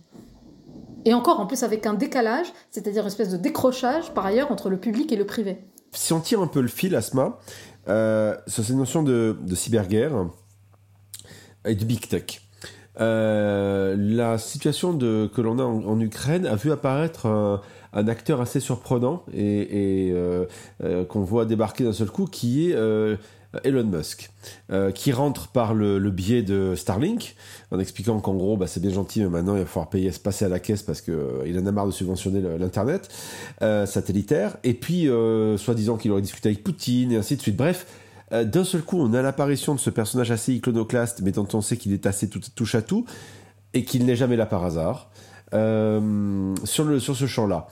[1.05, 4.69] Et encore, en plus, avec un décalage, c'est-à-dire une espèce de décrochage, par ailleurs, entre
[4.69, 5.59] le public et le privé.
[5.91, 7.39] Si on tire un peu le fil, Asma,
[7.89, 10.27] euh, sur cette notion de, cyberguerre
[11.65, 12.41] et de big tech,
[12.99, 19.23] euh, la situation que l'on a en, Ukraine a vu apparaître un, acteur assez surprenant
[19.33, 20.45] et, euh,
[21.05, 22.75] qu'on voit débarquer d'un seul coup, qui est
[23.63, 24.31] Elon Musk,
[24.71, 27.35] euh, qui rentre par le, biais de Starlink,
[27.71, 30.19] en expliquant qu'en gros, bah, c'est bien gentil, mais maintenant il va falloir payer, se
[30.19, 33.09] passer à la caisse parce qu'il euh, en a marre de subventionner l'Internet
[33.61, 35.07] euh, satellitaire, et puis
[35.57, 37.57] soi-disant qu'il aurait discuté avec Poutine, et ainsi de suite.
[37.57, 37.85] Bref,
[38.31, 41.77] d'un seul coup, on a l'apparition de ce personnage assez iconoclaste, mais dont on sait
[41.77, 43.05] qu'il est assez touche à tout,
[43.73, 45.11] et qu'il n'est jamais là par hasard.
[45.51, 47.67] sur ce champ-là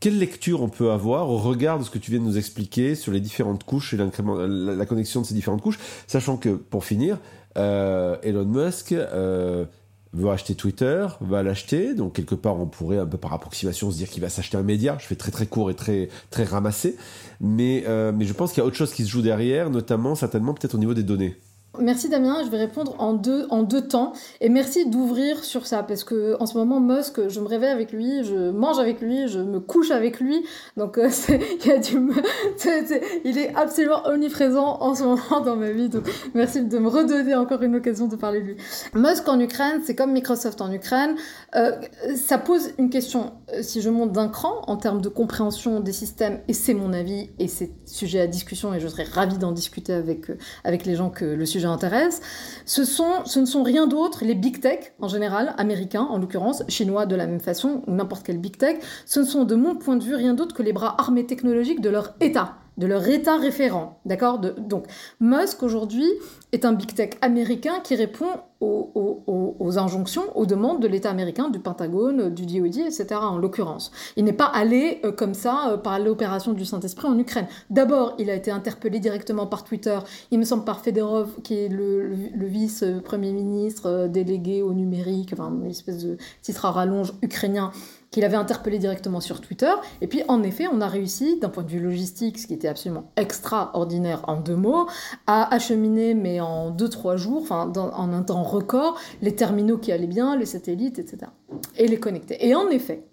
[0.00, 2.94] quelle lecture on peut avoir au regard de ce que tu viens de nous expliquer
[2.94, 7.18] sur les différentes couches et la, connexion de ces différentes couches, sachant que, pour finir,
[7.56, 9.64] euh, Elon Musk euh,
[10.12, 13.96] veut acheter Twitter, va l'acheter, donc quelque part on pourrait un peu par approximation se
[13.96, 16.96] dire qu'il va s'acheter un média, je fais très très court et très, très ramassé,
[17.40, 20.14] mais, euh, mais je pense qu'il y a autre chose qui se joue derrière, notamment
[20.14, 21.36] certainement peut-être au niveau des données.
[21.80, 23.48] Merci Damien, je vais répondre en deux,
[23.88, 24.12] temps.
[24.40, 27.92] Et merci d'ouvrir sur ça, parce que en ce moment, Musk, je me réveille avec
[27.92, 30.44] lui, je mange avec lui, je me couche avec lui.
[30.76, 31.08] Donc euh,
[33.24, 35.88] il, est absolument omniprésent en ce moment dans ma vie.
[35.88, 38.56] Donc merci de me redonner encore une occasion de parler de lui.
[38.94, 41.16] Musk en Ukraine, c'est comme Microsoft en Ukraine.
[41.56, 41.72] Euh,
[42.14, 45.92] ça pose une question, euh, si je monte d'un cran, en termes de compréhension des
[45.92, 49.52] systèmes, et c'est mon avis, et c'est sujet à discussion, et je serais ravie d'en
[49.52, 50.26] discuter avec,
[50.62, 52.20] avec les gens que le sujet intéresse,
[52.64, 56.62] ce, sont, ce ne sont rien d'autre, les big tech en général, américains en l'occurrence,
[56.68, 59.76] chinois de la même façon, ou n'importe quel big tech, ce ne sont de mon
[59.76, 63.06] point de vue rien d'autre que les bras armés technologiques de leur État de leur
[63.08, 64.00] état référent.
[64.04, 64.38] D'accord?
[64.38, 64.86] Donc,
[65.20, 66.08] Musk aujourd'hui
[66.52, 68.28] est un big tech américain qui répond
[68.60, 73.06] aux, injonctions, aux demandes de l'État américain, du Pentagone, du DoD, etc.
[73.14, 73.92] en l'occurrence.
[74.16, 77.46] Il n'est pas allé euh, comme ça euh, par l'opération du Saint-Esprit en Ukraine.
[77.70, 79.98] D'abord, il a été interpellé directement par Twitter,
[80.30, 85.66] il me semble par Fedorov, qui est le, vice-premier ministre euh, délégué au numérique, une
[85.66, 87.70] espèce de titre à rallonge ukrainien
[88.14, 89.72] qu'il avait interpellé directement sur Twitter.
[90.00, 92.68] Et puis, en effet, on a réussi, d'un point de vue logistique, ce qui était
[92.68, 94.86] absolument extraordinaire en deux mots,
[95.26, 99.90] à acheminer, mais en deux, trois jours, enfin, en un temps record, les terminaux qui
[99.90, 101.32] allaient bien, les satellites, etc.
[101.76, 102.46] Et les connecter.
[102.46, 103.04] Et en effet,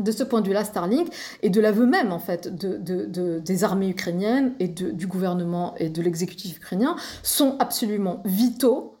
[0.00, 3.90] de ce point de vue-là, Starlink, et de l'aveu même, en fait, de, des armées
[3.90, 8.96] ukrainiennes et du gouvernement et de l'exécutif ukrainien, sont absolument vitaux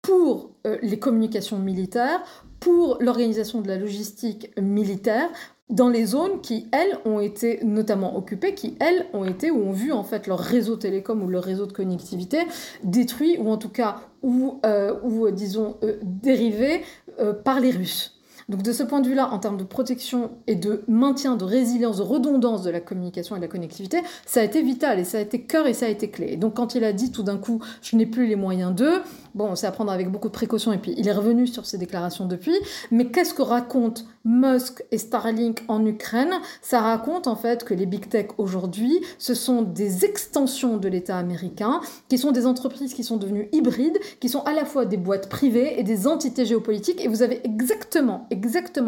[0.00, 2.22] pour les communications militaires,
[2.60, 5.28] pour l'organisation de la logistique militaire
[5.68, 9.72] dans les zones qui, elles, ont été notamment occupées, qui, elles, ont été ou ont
[9.72, 12.38] vu en fait leur réseau télécom ou leur réseau de connectivité
[12.84, 16.82] détruit ou en tout cas ou, euh, ou disons, euh, dérivé
[17.18, 18.15] euh, par les Russes.
[18.48, 21.96] Donc de ce point de vue-là, en termes de protection et de maintien, de résilience,
[21.96, 25.18] de redondance de la communication et de la connectivité, ça a été vital et ça
[25.18, 26.28] a été cœur et ça a été clé.
[26.30, 29.02] Et donc quand il a dit tout d'un coup, je n'ai plus les moyens d'eux,
[29.34, 31.76] bon, c'est à prendre avec beaucoup de précaution et puis il est revenu sur ses
[31.76, 32.54] déclarations depuis.
[32.92, 36.32] Mais qu'est-ce que racontent Musk et Starlink en Ukraine?
[36.62, 41.16] Ça raconte en fait que les big tech aujourd'hui, ce sont des extensions de l'État
[41.16, 44.96] américain, qui sont des entreprises qui sont devenues hybrides, qui sont à la fois des
[44.96, 47.04] boîtes privées et des entités géopolitiques.
[47.04, 48.28] Et vous avez exactement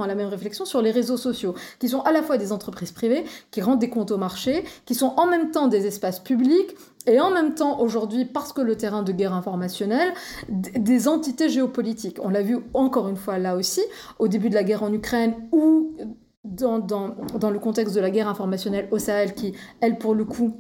[0.07, 3.25] la même réflexion sur les réseaux sociaux, qui sont à la fois des entreprises privées,
[3.51, 6.75] qui rendent des comptes au marché, qui sont en même temps des espaces publics,
[7.07, 10.13] et en même temps, aujourd'hui, parce que le terrain de guerre informationnelle,
[10.49, 12.19] des entités géopolitiques.
[12.23, 13.81] On l'a vu encore une fois là aussi,
[14.19, 15.97] au début de la guerre en Ukraine, ou
[16.45, 20.25] dans, dans, dans le contexte de la guerre informationnelle au Sahel, qui, elle, pour le
[20.25, 20.55] coup,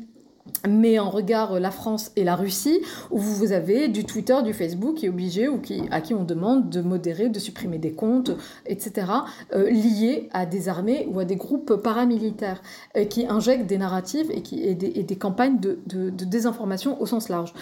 [0.66, 4.96] met en regard la France et la Russie, où vous avez du Twitter, du Facebook
[4.96, 8.30] qui est obligé ou qui, à qui on demande de modérer, de supprimer des comptes,
[8.66, 9.06] etc.,
[9.54, 12.60] euh, liés à des armées ou à des groupes paramilitaires
[12.96, 15.78] euh, qui injectent des narratifs et, qui, et, des, campagnes de,
[16.10, 17.52] désinformation au sens large.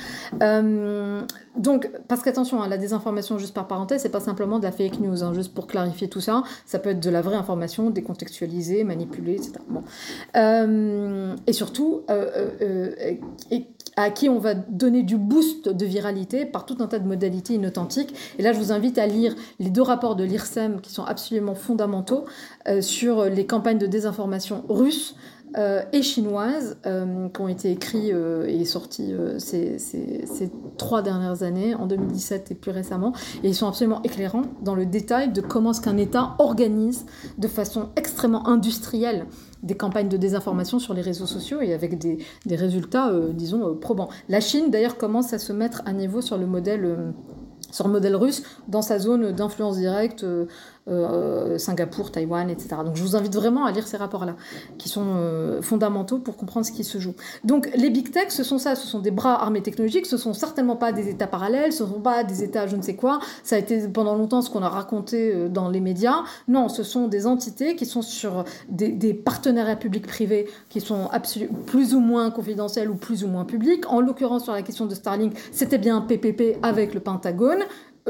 [0.42, 1.22] Euh,
[1.56, 5.00] donc, parce qu'attention, hein, la désinformation, juste par parenthèse, c'est pas simplement de la fake
[5.00, 8.84] news, hein, juste pour clarifier tout ça, ça peut être de la vraie information décontextualisée,
[8.84, 9.54] manipulée, etc.
[9.68, 9.82] Bon.
[11.46, 12.02] et surtout,
[13.50, 17.08] et à qui on va donner du boost de viralité par tout un tas de
[17.08, 18.14] modalités inauthentiques.
[18.38, 21.54] Et là, je vous invite à lire les deux rapports de l'IRSEM qui sont absolument
[21.54, 22.26] fondamentaux
[22.68, 25.16] euh, sur les campagnes de désinformation russes
[25.56, 31.74] euh, et chinoises euh, qui ont été écrits et sortis ces, ces, trois dernières années,
[31.74, 33.14] en 2017 et plus récemment.
[33.42, 37.06] Et ils sont absolument éclairants dans le détail de comment ce qu'un État organise
[37.38, 39.24] de façon extrêmement industrielle
[39.62, 43.68] des campagnes de désinformation sur les réseaux sociaux et avec des, des résultats, euh, disons,
[43.68, 44.08] euh, probants.
[44.28, 47.10] La Chine, d'ailleurs, commence à se mettre à niveau sur le modèle, euh,
[47.70, 50.24] sur le modèle russe dans sa zone d'influence directe
[51.58, 52.76] Singapour, Taïwan, etc.
[52.84, 54.36] Donc je vous invite vraiment à lire ces rapports-là,
[54.78, 57.14] qui sont euh, fondamentaux pour comprendre ce qui se joue.
[57.44, 60.32] Donc les big tech, ce sont ça, ce sont des bras armés technologiques, ce sont
[60.32, 63.20] certainement pas des États parallèles, ce sont pas des États je ne sais quoi.
[63.42, 66.22] Ça a été pendant longtemps ce qu'on a raconté euh, dans les médias.
[66.48, 71.08] Non, ce sont des entités qui sont sur des, des partenariats publics-privés qui sont
[71.66, 73.90] plus ou moins confidentiels ou plus ou moins publics.
[73.90, 77.58] En l'occurrence sur la question de Starlink, c'était bien un PPP avec le Pentagone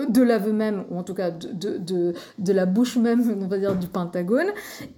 [0.09, 3.59] de l'aveu même, ou en tout cas de, de, de, la bouche même, on va
[3.59, 4.49] dire, du Pentagone.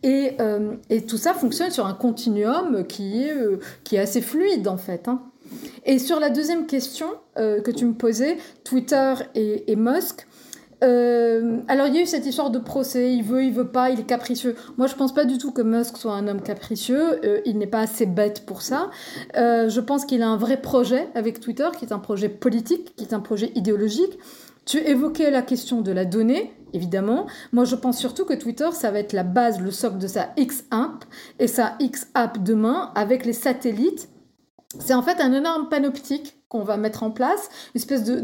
[0.03, 4.21] Et, euh, et tout ça fonctionne sur un continuum qui est, euh, qui est assez
[4.21, 5.09] fluide, en fait.
[5.09, 5.23] Hein.
[5.87, 7.07] Et sur la deuxième question
[7.39, 10.27] euh, que tu me posais, Twitter et, et Musk,
[10.81, 13.99] alors il y a eu cette histoire de procès, il veut, il veut pas, il
[13.99, 14.55] est capricieux.
[14.77, 17.81] Moi je pense pas du tout que Musk soit un homme capricieux, il n'est pas
[17.81, 18.89] assez bête pour ça.
[19.35, 23.03] je pense qu'il a un vrai projet avec Twitter, qui est un projet politique, qui
[23.03, 24.21] est un projet idéologique.
[24.69, 27.27] Tu évoquais la question de la donnée, évidemment.
[27.53, 30.29] Moi, je pense surtout que Twitter, ça va être la base, le socle de sa
[30.37, 31.07] X-App.
[31.39, 34.11] Et sa X-App demain, avec les satellites,
[34.79, 38.21] c'est en fait un énorme panoptique qu'on va mettre en place, une espèce de,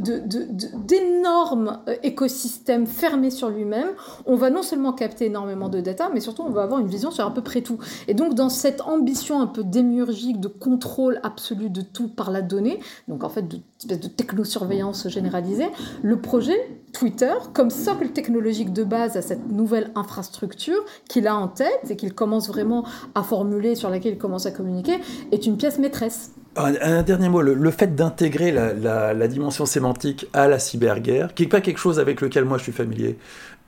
[0.77, 3.89] d'énorme euh, écosystème fermé sur lui-même.
[4.25, 7.11] On va non seulement capter énormément de data, mais surtout on va avoir une vision
[7.11, 7.79] sur à peu près tout.
[8.09, 12.41] Et donc dans cette ambition un peu démiurgique de contrôle absolu de tout par la
[12.43, 15.69] donnée, donc en fait de de technosurveillance généralisée,
[16.03, 16.57] le projet
[16.93, 21.97] Twitter, comme socle technologique de base à cette nouvelle infrastructure qu'il a en tête et
[21.97, 22.85] qu'il commence vraiment
[23.15, 24.99] à formuler, sur laquelle il commence à communiquer,
[25.33, 26.33] est une pièce maîtresse.
[26.57, 31.61] Un, dernier mot, le, fait d'intégrer la, dimension sémantique à la cyberguerre, qui n'est pas
[31.61, 33.17] quelque chose avec lequel moi je suis familier,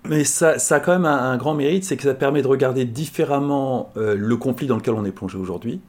[0.08, 3.92] mais ça, a quand même un, grand mérite, c'est que ça permet de regarder différemment
[3.96, 5.80] euh, le conflit dans lequel on est plongé aujourd'hui,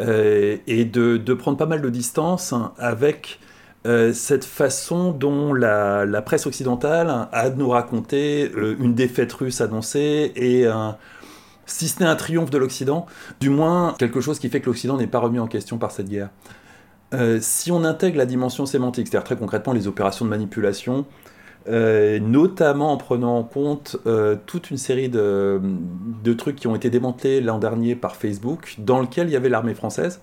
[0.00, 3.40] euh, et de, prendre pas mal de distance avec
[3.86, 10.32] euh, cette façon dont la, presse occidentale a de nous raconter une défaite russe annoncée
[10.36, 10.96] et un
[11.68, 13.06] si ce n'est un triomphe de l'Occident,
[13.40, 16.08] du moins quelque chose qui fait que l'Occident n'est pas remis en question par cette
[16.08, 16.30] guerre.
[17.14, 21.06] Euh, si on intègre la dimension sémantique, c'est-à-dire très concrètement les opérations de manipulation,
[21.68, 25.60] euh, notamment en prenant en compte euh, toute une série de,
[26.36, 29.74] trucs qui ont été démantelés l'an dernier par Facebook, dans lequel il y avait l'armée
[29.74, 30.20] française,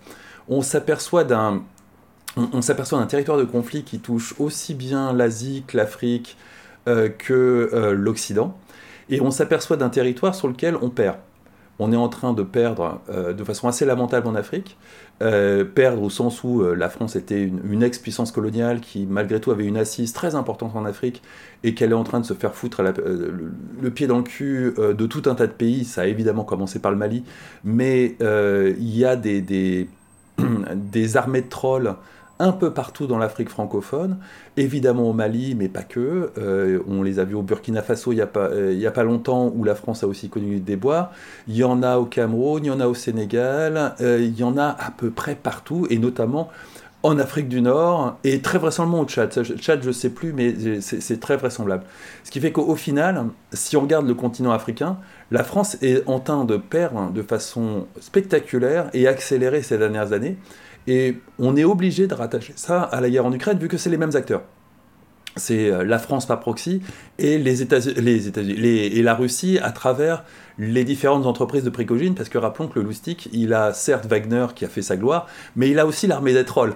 [0.47, 1.63] on s'aperçoit d'un
[2.37, 6.37] on, s'aperçoit d'un territoire de conflit qui touche aussi bien l'Asie que l'Afrique
[6.85, 8.55] que l'Occident,
[9.09, 11.15] et on s'aperçoit d'un territoire sur lequel on perd
[11.79, 14.77] on est en train de perdre euh, de façon assez lamentable en Afrique.
[15.21, 19.51] Euh, perdre au sens où euh, la France était une, ex-puissance coloniale qui malgré tout
[19.51, 21.21] avait une assise très importante en Afrique
[21.63, 25.05] et qu'elle est en train de se faire foutre le, pied dans le cul de
[25.05, 25.85] tout un tas de pays.
[25.85, 27.23] Ça a évidemment commencé par le Mali,
[27.63, 29.87] mais il y a des, des
[31.15, 31.95] armées de trolls
[32.39, 34.17] un peu partout dans l'Afrique francophone,
[34.57, 36.31] évidemment au Mali, mais pas que.
[36.37, 39.03] Euh, on les a vus au Burkina Faso il n'y a, pas, euh, a pas
[39.03, 41.11] longtemps, où la France a aussi connu des bois.
[41.47, 44.43] Il y en a au Cameroun, il y en a au Sénégal, euh, il y
[44.43, 46.49] en a à peu près partout, et notamment
[47.03, 49.31] en Afrique du Nord, et très vraisemblablement au Tchad.
[49.31, 51.83] Tchad, je ne sais plus, mais c'est très vraisemblable.
[52.23, 54.97] Ce qui fait qu'au final, si on regarde le continent africain,
[55.29, 60.37] la France est en train de perdre de façon spectaculaire et accélérée ces dernières années.
[60.87, 63.89] Et on est obligé de rattacher ça à la guerre en Ukraine, vu que c'est
[63.89, 64.43] les mêmes acteurs.
[65.37, 66.81] C'est euh, la France par proxy
[67.19, 70.23] et, les États et la Russie à travers
[70.57, 74.47] les différentes entreprises de Prigogine, parce que rappelons que le Loustic, il a certes Wagner
[74.55, 76.73] qui a fait sa gloire, mais il a aussi l'armée des trolls.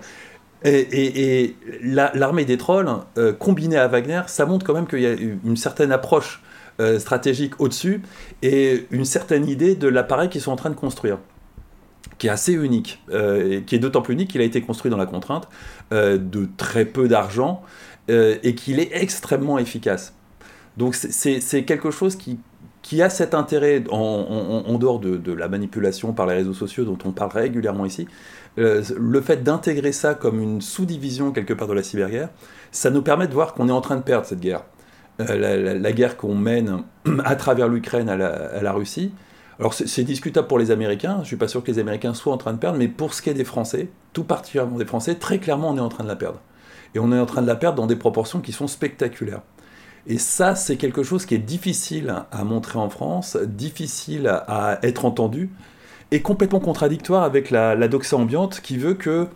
[0.66, 5.14] Et, l'armée des trolls, euh, combinée à Wagner, ça montre quand même qu'il y a
[5.14, 6.42] une certaine approche
[6.82, 8.02] euh, stratégique au-dessus
[8.42, 11.18] et une certaine idée de l'appareil qu'ils sont en train de construire.
[12.20, 14.98] Qui est assez unique, et qui est d'autant plus unique qu'il a été construit dans
[14.98, 15.50] la contrainte
[15.92, 17.64] de très peu d'argent
[18.10, 20.14] et qu'il est extrêmement efficace.
[20.78, 22.40] Donc c'est quelque chose qui,
[22.82, 27.12] qui a cet intérêt, en, dehors de, la manipulation par les réseaux sociaux dont on
[27.12, 28.08] parle régulièrement ici,
[28.58, 32.30] euh, le fait d'intégrer ça comme une sous-division quelque part de la cyberguerre,
[32.72, 34.64] ça nous permet de voir qu'on est en train de perdre cette guerre.
[35.20, 36.84] Euh, la, guerre qu'on mène
[37.26, 39.12] à travers l'Ukraine à, la, Russie.
[39.60, 42.34] Alors c'est discutable pour les Américains, je ne suis pas sûr que les Américains soient
[42.34, 45.16] en train de perdre, mais pour ce qui est des Français, tout particulièrement des Français,
[45.16, 46.40] très clairement on est en train de la perdre.
[46.96, 49.42] Et on est en train de la perdre dans des proportions qui sont spectaculaires.
[50.08, 55.06] Et ça, c'est quelque chose qui est difficile à montrer en France, difficile à être
[55.06, 55.50] entendu,
[56.12, 59.28] et complètement contradictoire avec la, doxa ambiante qui veut que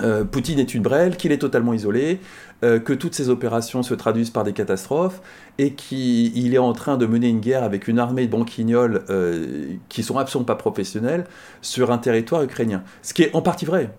[0.00, 2.20] euh, Poutine est une brêle, qu'il est totalement isolé,
[2.64, 5.20] euh, que toutes ses opérations se traduisent par des catastrophes,
[5.58, 9.74] et qu'il est en train de mener une guerre avec une armée de banquignols euh,
[9.88, 11.24] qui sont absolument pas professionnels
[11.62, 12.82] sur un territoire ukrainien.
[13.02, 13.90] Ce qui est en partie vrai,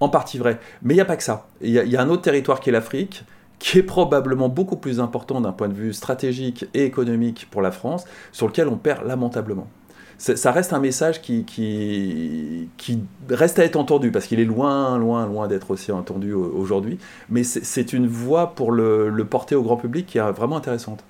[0.00, 0.58] en partie vrai.
[0.82, 1.48] Mais il n'y a pas que ça.
[1.60, 3.24] Il y, a un autre territoire qui est l'Afrique,
[3.58, 7.72] qui est probablement beaucoup plus important d'un point de vue stratégique et économique pour la
[7.72, 9.68] France, sur lequel on perd lamentablement.
[10.18, 13.00] Ça reste un message qui, qui,
[13.30, 16.98] reste à être entendu, parce qu'il est loin, loin, loin d'être aussi entendu aujourd'hui,
[17.30, 21.04] mais c'est une voix pour le, porter au grand public qui est vraiment intéressante.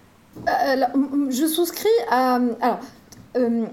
[0.47, 0.85] Euh,
[1.31, 2.39] je souscris à...
[3.39, 3.67] euh,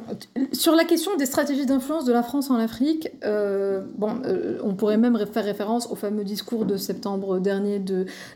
[0.53, 4.75] sur la question des stratégies d'influence de la France en Afrique, euh, bon, euh, on
[4.75, 7.81] pourrait même faire référence au fameux discours de septembre dernier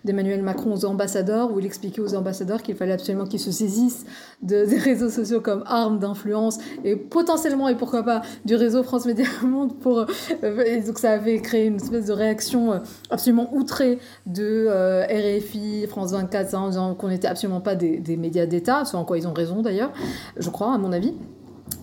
[0.03, 4.05] d'Emmanuel Macron aux ambassadeurs, où il expliquait aux ambassadeurs qu'il fallait absolument qu'ils se saisissent
[4.41, 9.05] de, des réseaux sociaux comme arme d'influence et potentiellement, et pourquoi pas, du réseau France
[9.05, 9.73] Média Monde
[10.65, 14.67] et donc ça avait créé une espèce de réaction absolument outrée de
[15.09, 19.05] RFI, France 24, en disant qu'on n'était absolument pas des, des médias d'État, ce en
[19.05, 19.91] quoi ils ont raison d'ailleurs,
[20.37, 21.13] je crois, à mon avis.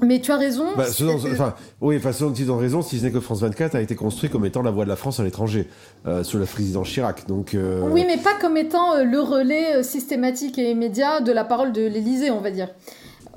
[0.03, 0.66] Mais tu as raison.
[0.77, 3.81] Bah, enfin, oui, enfin, ce ils ont raison, si ce n'est que France 24 a
[3.81, 5.68] été construit comme étant la voix de la France à l'étranger,
[6.07, 7.27] euh, sous la président Chirac.
[7.27, 11.44] Donc, euh, Oui, mais pas comme étant euh, le relais systématique et immédiat de la
[11.44, 12.68] parole de l'Élysée, on va dire.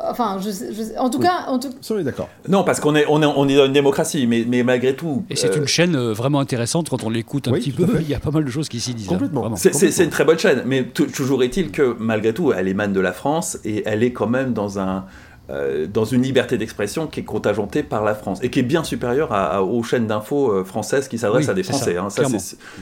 [0.02, 1.70] Enfin, je, en tout cas, en tout...
[1.90, 2.30] On est d'accord.
[2.48, 5.26] Non, parce qu'on est, on est, on est dans une démocratie, mais, mais malgré tout.
[5.30, 7.86] Et c'est une chaîne vraiment intéressante quand on l'écoute un petit peu.
[8.00, 9.10] Il y a pas mal de choses qui s'y disent.
[9.10, 9.56] Hein, complètement.
[9.56, 13.12] c'est une très bonne chaîne, mais toujours est-il que malgré tout, elle émane de la
[13.12, 15.06] France et elle est quand même dans un
[15.50, 18.84] euh, dans une liberté d'expression qui est contingentée par la France et qui est bien
[18.84, 21.98] supérieure à, aux chaînes d'infos euh, françaises qui s'adressent à des Français.
[21.98, 22.10] Hein.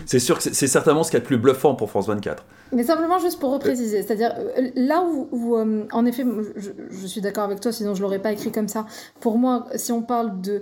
[0.06, 2.44] c'est sûr que c'est certainement ce qui est le plus bluffant pour France 24.
[2.74, 5.02] Mais simplement juste pour repréciser, c'est-à-dire euh, là
[5.32, 6.26] où, en effet,
[6.58, 8.86] je, suis d'accord avec toi, sinon je l'aurais pas écrit comme ça.
[9.22, 10.62] Pour moi, si on parle de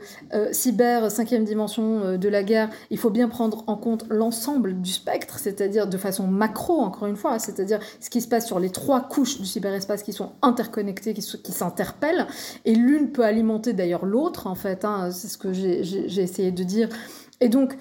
[0.52, 5.40] cyber cinquième dimension de la guerre, il faut bien prendre en compte l'ensemble du spectre,
[5.40, 9.02] c'est-à-dire de façon macro, encore une fois, c'est-à-dire ce qui se passe sur les trois
[9.02, 11.95] couches du cyberespace qui sont interconnectées, qui, qui s'interpellent
[12.66, 16.64] et l'une peut alimenter d'ailleurs l'autre, en fait, hein, c'est ce que j'ai essayé de
[16.64, 16.90] dire.
[17.42, 17.76] Et donc,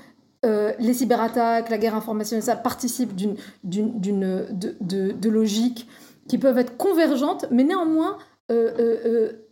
[0.44, 5.88] euh, les cyberattaques, la guerre informationnelle, ça participe d'une, de, logiques
[6.28, 8.18] qui peuvent être convergentes, mais néanmoins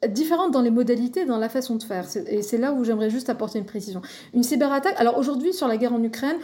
[0.09, 2.07] différentes dans les modalités, dans la façon de faire.
[2.27, 4.03] Et c'est là où j'aimerais juste apporter une précision.
[4.35, 6.37] Une cyberattaque, alors aujourd'hui sur la guerre en Ukraine,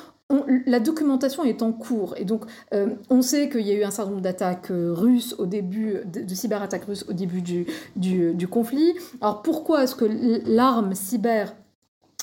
[0.67, 3.91] la documentation est en cours et donc euh, on sait qu'il y a eu un
[3.91, 8.47] certain nombre d'attaques euh, russes au début, de, cyberattaques russes au début du, du, du
[8.47, 8.95] conflit.
[9.23, 10.05] Alors pourquoi est-ce que
[10.47, 11.55] l'arme cyber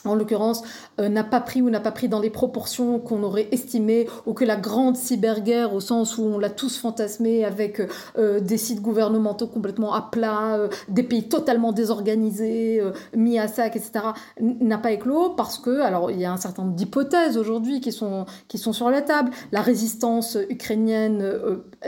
[0.07, 0.63] en l'occurrence,
[0.99, 4.33] euh, n'a pas pris ou n'a pas pris dans les proportions qu'on aurait estimées, ou
[4.33, 7.81] que la grande cyberguerre, au sens où on l'a tous fantasmé avec
[8.17, 12.81] euh, des sites gouvernementaux complètement à plat, euh, des pays totalement désorganisés,
[13.15, 14.05] mis à sac, etc.,
[14.39, 17.91] n'a pas éclos, parce que, alors il y a un certain nombre d'hypothèses aujourd'hui qui
[17.91, 19.31] sont, qui sont sur la table.
[19.51, 21.23] La résistance ukrainienne,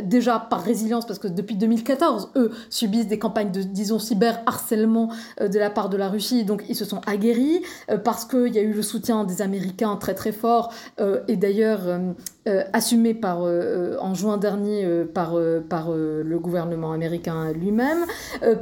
[0.04, 5.60] déjà par résilience, parce que depuis 2014, eux subissent des campagnes de, disons, cyber-harcèlement de
[5.60, 7.62] la part de la Russie, donc ils se sont aguerris
[8.08, 11.82] parce qu'il y a eu le soutien des Américains très très fort, euh, et d'ailleurs
[11.88, 12.14] euh,
[12.48, 18.06] euh, assumé par, en juin dernier par, le gouvernement américain lui-même,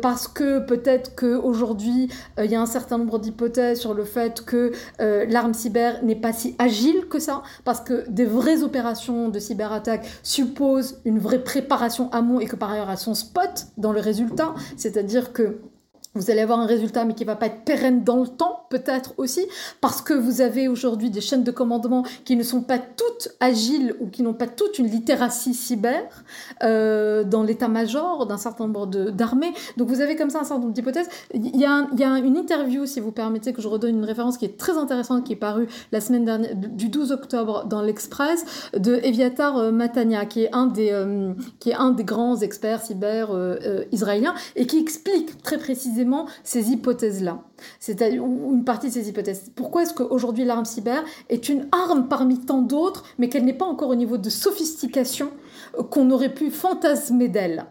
[0.02, 4.72] parce que peut-être qu'aujourd'hui, il y a un certain nombre d'hypothèses sur le fait que
[5.00, 10.08] l'arme cyber n'est pas si agile que ça, parce que des vraies opérations de cyberattaque
[10.24, 14.56] supposent une vraie préparation amont et que par ailleurs elles sont spot dans le résultat,
[14.76, 15.60] c'est-à-dire que
[16.16, 19.14] vous allez avoir un résultat, mais qui va pas être pérenne dans le temps, peut-être
[19.18, 19.46] aussi,
[19.82, 23.96] parce que vous avez aujourd'hui des chaînes de commandement qui ne sont pas toutes agiles
[24.00, 26.04] ou qui n'ont pas toutes une littératie cyber
[26.64, 29.54] euh, dans l'état-major d'un certain nombre d'armées.
[29.76, 31.10] Donc vous avez comme ça un certain nombre d'hypothèses.
[31.34, 34.58] Il y, a, une interview, si vous permettez que je redonne une référence qui est
[34.58, 39.58] très intéressante, qui est parue la semaine dernière, du 12 octobre dans l'Express, de Eviatar
[39.58, 43.30] euh, Matania, euh, qui est un des grands experts cyber
[43.92, 46.05] israéliens, et qui explique très précisément
[46.44, 47.44] ces hypothèses-là,
[47.80, 49.52] c'est-à-dire une partie de ces hypothèses.
[49.56, 53.66] Pourquoi est-ce qu'aujourd'hui l'arme cyber est une arme parmi tant d'autres, mais qu'elle n'est pas
[53.66, 55.32] encore au niveau de sophistication
[55.78, 57.66] euh, qu'on aurait pu fantasmer d'elle?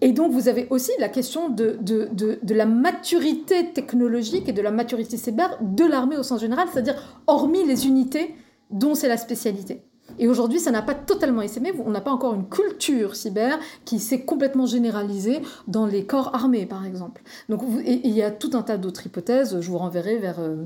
[0.00, 4.62] Et donc, vous avez aussi la question de, de, de, la maturité technologique et de
[4.62, 8.34] la maturité cyber de l'armée au sens général, c'est-à-dire hormis les unités
[8.70, 9.85] dont c'est la spécialité.
[10.18, 11.72] Et aujourd'hui, ça n'a pas totalement essaimé.
[11.84, 16.66] On n'a pas encore une culture cyber qui s'est complètement généralisée dans les corps armés,
[16.66, 17.22] par exemple.
[17.48, 19.60] Donc, il y a tout un tas d'autres hypothèses.
[19.60, 20.64] Je vous renverrai vers, euh,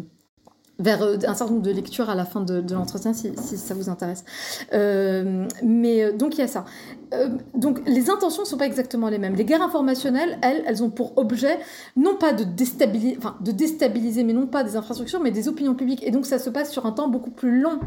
[0.78, 3.88] vers euh, un certain nombre de lectures à la fin de, l'entretien si, ça vous
[3.88, 4.24] intéresse.
[4.72, 6.64] Euh, mais donc, il y a ça.
[7.12, 9.34] Euh, donc les intentions ne sont pas exactement les mêmes.
[9.34, 11.58] Les guerres informationnelles, elles, elles ont pour objet
[11.96, 15.74] non pas de déstabiliser, enfin de déstabiliser, mais non pas des infrastructures, mais des opinions
[15.74, 16.06] publiques.
[16.06, 17.80] Et donc ça se passe sur un temps beaucoup plus long.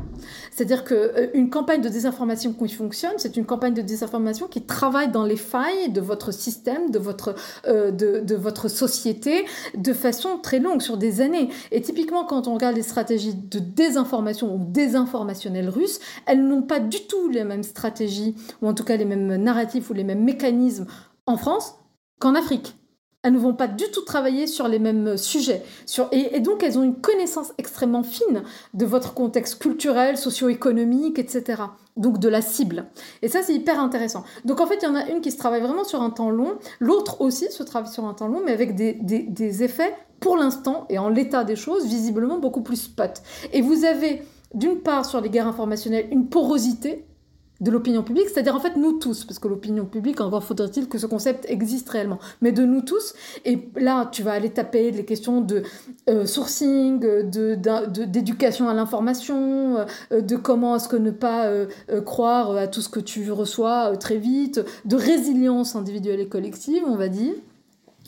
[0.52, 5.12] C'est-à-dire qu'une euh, campagne de désinformation qui fonctionne, c'est une campagne de désinformation qui travaille
[5.12, 7.36] dans les failles de votre système, de votre,
[7.68, 9.46] euh, de, de, votre société,
[9.76, 11.50] de façon très longue, sur des années.
[11.72, 16.80] Et typiquement, quand on regarde les stratégies de désinformation ou désinformationnelles russes, elles n'ont pas
[16.80, 20.03] du tout les mêmes stratégies, ou en tout cas les mêmes mêmes narratifs ou les
[20.03, 20.86] mêmes mécanismes
[21.26, 21.76] en France
[22.20, 22.76] qu'en Afrique.
[23.24, 25.64] Elles ne vont pas du tout travailler sur les mêmes sujets.
[25.86, 28.43] Sur, et, donc, elles ont une connaissance extrêmement fine
[28.74, 31.64] de votre contexte culturel, socio-économique, etc.
[31.95, 32.88] Donc, de la cible.
[33.22, 34.26] Et ça, c'est hyper intéressant.
[34.43, 36.32] Donc, en fait, il y en a une qui se travaille vraiment sur un temps
[36.32, 36.55] long.
[36.82, 40.36] L'autre aussi se travaille sur un temps long, mais avec des, des, des effets, pour
[40.36, 43.22] l'instant, et en l'état des choses, visiblement beaucoup plus spot.
[43.53, 44.22] Et vous avez,
[44.53, 47.05] d'une part, sur les guerres informationnelles, une porosité
[47.64, 50.97] de l'opinion publique, c'est-à-dire en fait nous tous, parce que l'opinion publique, encore faudrait-il que
[50.97, 53.14] ce concept existe réellement, mais de nous tous.
[53.45, 55.64] Et là, tu vas aller taper les questions de
[56.09, 59.78] euh, sourcing, d'éducation de, à l'information,
[60.11, 61.68] euh, de comment est-ce que ne pas euh,
[62.05, 66.97] croire à tout ce que tu reçois très vite, de résilience individuelle et collective, on
[66.97, 67.34] va dire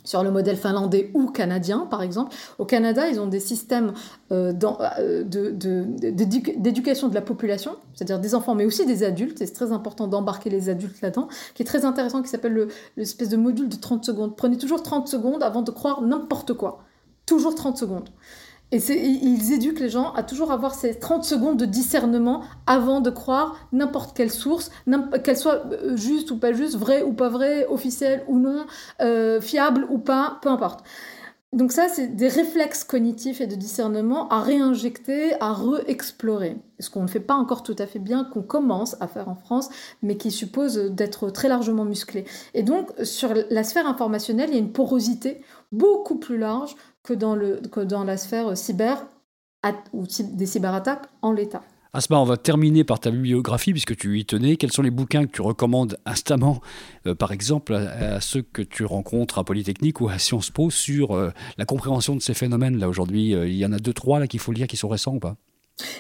[0.06, 2.34] sur le modèle finlandais ou canadien, par exemple.
[2.58, 3.94] Au Canada, ils ont des systèmes
[4.32, 4.54] euh,
[5.00, 9.74] euh, d'éducation de, la population, c'est-à-dire des enfants, mais aussi des adultes, et c'est très
[9.74, 13.76] important d'embarquer les adultes là-dedans, qui est très intéressant, qui s'appelle l'espèce de module de
[13.76, 14.38] 30 secondes.
[14.38, 16.84] Prenez toujours 30 secondes avant de croire n'importe quoi.
[17.26, 18.10] Toujours 30 secondes.
[18.76, 23.10] Et ils éduquent les gens à toujours avoir ces 30 secondes de discernement avant de
[23.10, 24.70] croire n'importe quelle source,
[25.24, 28.66] qu'elle soit euh, juste ou pas juste, vraie ou pas vraie, officielle ou non,
[29.02, 30.84] euh, fiable ou pas, peu importe.
[31.56, 36.58] Donc ça, c'est des réflexes cognitifs et de discernement à réinjecter, à re-explorer.
[36.82, 39.36] Ce qu'on ne fait pas encore tout à fait bien, qu'on commence à faire en
[39.36, 39.70] France,
[40.02, 42.26] mais qui suppose d'être très largement musclé.
[42.54, 45.42] Et donc, sur la sphère informationnelle, il y a une porosité
[45.72, 49.08] beaucoup plus large que dans, le, que dans la sphère cyber
[49.94, 50.04] ou
[50.34, 51.64] des cyberattaques en l'état.
[51.96, 54.58] Asma, on va terminer par ta bibliographie puisque tu y tenais.
[54.58, 56.60] Quels sont les bouquins que tu recommandes instamment,
[57.08, 61.16] euh, par exemple, à, ceux que tu rencontres à Polytechnique ou à Sciences Po sur
[61.16, 64.20] euh, la compréhension de ces phénomènes Là aujourd'hui, euh, il y en a deux, trois
[64.20, 65.38] là qu'il faut lire qui sont récents ou pas?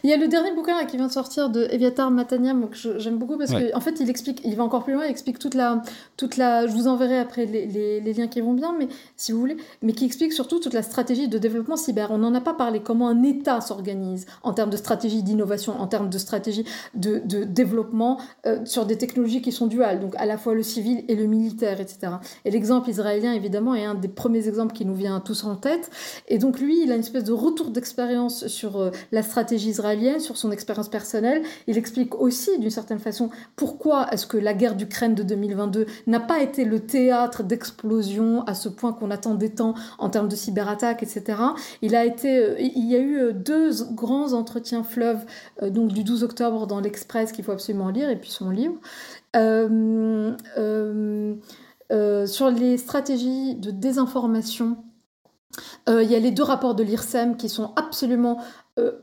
[0.03, 3.17] Il y a le dernier bouquin qui vient de sortir de Eviatar Mataniam que j'aime
[3.17, 5.53] beaucoup parce qu'en en fait il explique, il va encore plus loin, il explique toute
[5.53, 5.81] la,
[6.15, 9.39] toute la, je vous enverrai après les, les, liens qui vont bien, mais si vous
[9.39, 12.11] voulez, mais qui explique surtout toute la stratégie de développement cyber.
[12.11, 15.87] On n'en a pas parlé, comment un État s'organise en termes de stratégie d'innovation, en
[15.87, 16.63] termes de stratégie
[16.93, 20.63] de, de développement euh, sur des technologies qui sont duales, donc à la fois le
[20.63, 22.13] civil et le militaire, etc.
[22.45, 25.89] Et l'exemple israélien évidemment est un des premiers exemples qui nous vient tous en tête.
[26.29, 30.19] Et donc lui, il a une espèce de retour d'expérience sur euh, la stratégie israélienne,
[30.19, 31.43] sur son expérience personnelle.
[31.67, 36.19] Il explique aussi, d'une certaine façon, pourquoi est-ce que la guerre d'Ukraine de 2022 n'a
[36.19, 41.03] pas été le théâtre d'explosion à ce point qu'on attendait tant en termes de cyberattaques,
[41.03, 41.39] etc.
[41.81, 45.25] Il, a été, euh, il y a eu euh, deux grands entretiens fleuves,
[45.61, 48.75] euh, donc du 12 octobre dans l'Express qu'il faut absolument lire, et puis son livre.
[52.27, 54.77] sur les stratégies de désinformation
[55.87, 58.41] il y a les deux rapports de l'IRSEM qui sont absolument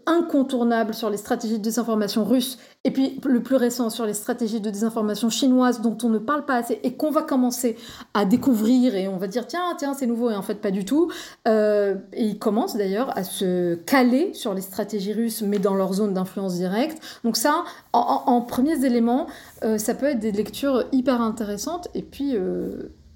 [0.06, 4.60] incontournable sur les stratégies de désinformation russes, et puis le plus récent sur les stratégies
[4.60, 7.76] de désinformation chinoises dont on ne parle pas assez et qu'on va commencer
[8.12, 10.84] à découvrir et on va dire tiens tiens c'est nouveau et en fait pas du
[10.84, 11.10] tout.
[11.46, 15.92] Euh, et ils commencent d'ailleurs à se caler sur les stratégies russes mais dans leur
[15.92, 17.00] zone d'influence directe.
[17.24, 19.26] Donc ça, en, premiers éléments,
[19.64, 22.36] euh, ça peut être des lectures hyper intéressantes et puis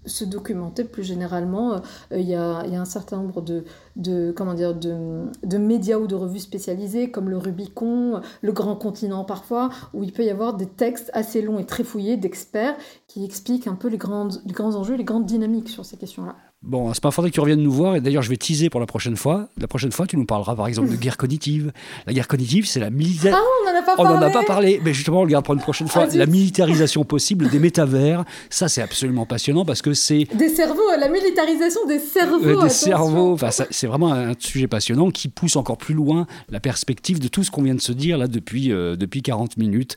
[0.06, 1.74] se documenter plus généralement.
[2.12, 3.64] Euh, il y, a, un certain nombre de,
[3.96, 10.12] de médias ou de revues spécialisées, comme le Rubicon, le Grand Continent parfois, où il
[10.12, 12.76] peut y avoir des textes assez longs et très fouillés d'experts
[13.06, 16.36] qui expliquent un peu les, grandes, les grands enjeux, les grandes dynamiques sur ces questions-là.
[16.62, 17.96] Bon, c'est pas faudrait que tu reviennes nous voir.
[17.96, 19.48] Et d'ailleurs, je vais teaser pour la prochaine fois.
[19.60, 21.70] La prochaine fois, tu nous parleras par exemple de guerre cognitive.
[22.06, 23.36] La guerre cognitive, c'est la militaire.
[23.38, 24.18] Ah, on n'en a pas On parlé.
[24.20, 26.06] n'en a pas parlé, mais justement, on le garde pour une prochaine fois.
[26.10, 30.80] Ah, la militarisation possible des métavers, ça c'est absolument passionnant parce que c'est Des cerveaux,
[30.98, 32.36] la militarisation des cerveaux.
[32.42, 32.68] euh, des attention.
[32.86, 33.32] cerveaux.
[33.34, 37.44] Enfin, c'est vraiment un sujet passionnant qui pousse encore plus loin la perspective de tout
[37.44, 39.96] ce qu'on vient de se dire là depuis, euh, depuis 40 minutes.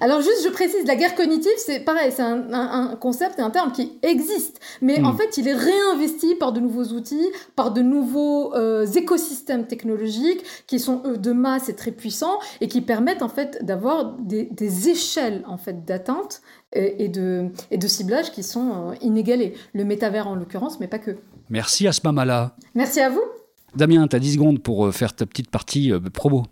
[0.00, 3.42] Alors juste, je précise, la guerre cognitive, c'est pareil, c'est un, un- un concept et
[3.42, 5.06] un terme qui existe, mais Mm.
[5.06, 5.54] en fait, il est
[6.00, 11.32] réinvesti par de nouveaux outils, par de nouveaux euh, écosystèmes technologiques qui sont eux de
[11.32, 15.84] masse et très puissants et qui permettent en fait d'avoir des, des échelles en fait
[15.84, 16.42] d'atteinte
[16.72, 19.54] et, et de, et de ciblage qui sont euh, inégalées.
[19.74, 21.16] Le métavers en l'occurrence, mais pas que.
[21.48, 22.56] Merci Asma Mala.
[22.74, 23.22] Merci à vous.
[23.74, 26.44] Damien, tu as 10 secondes pour euh, faire ta petite partie promo.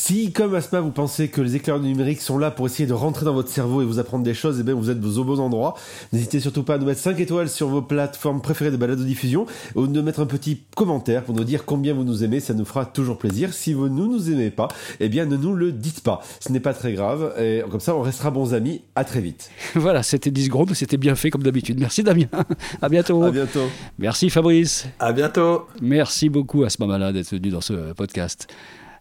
[0.00, 2.92] Si, comme Asma, vous pensez que les éclaireurs du numérique sont là pour essayer de
[2.92, 5.40] rentrer dans votre cerveau et vous apprendre des choses, eh bien, vous êtes au bon
[5.40, 5.74] endroit.
[6.12, 9.88] N'hésitez surtout pas à nous mettre 5 étoiles sur vos plateformes préférées de balado-diffusion ou
[9.88, 12.38] de mettre un petit commentaire pour nous dire combien vous nous aimez.
[12.38, 13.52] Ça nous fera toujours plaisir.
[13.52, 14.68] Si vous ne nous aimez pas,
[15.00, 16.22] eh bien, ne nous le dites pas.
[16.38, 17.34] Ce n'est pas très grave.
[17.36, 18.82] Et comme ça, on restera bons amis.
[18.94, 19.50] À très vite.
[19.74, 21.80] voilà, c'était 10 secondes, c'était bien fait comme d'habitude.
[21.80, 22.28] Merci Damien.
[22.80, 23.24] à bientôt.
[23.24, 23.66] À bientôt.
[23.98, 24.86] Merci Fabrice.
[25.00, 25.66] À bientôt.
[25.82, 28.46] Merci beaucoup Asma Mala d'être venu dans ce podcast.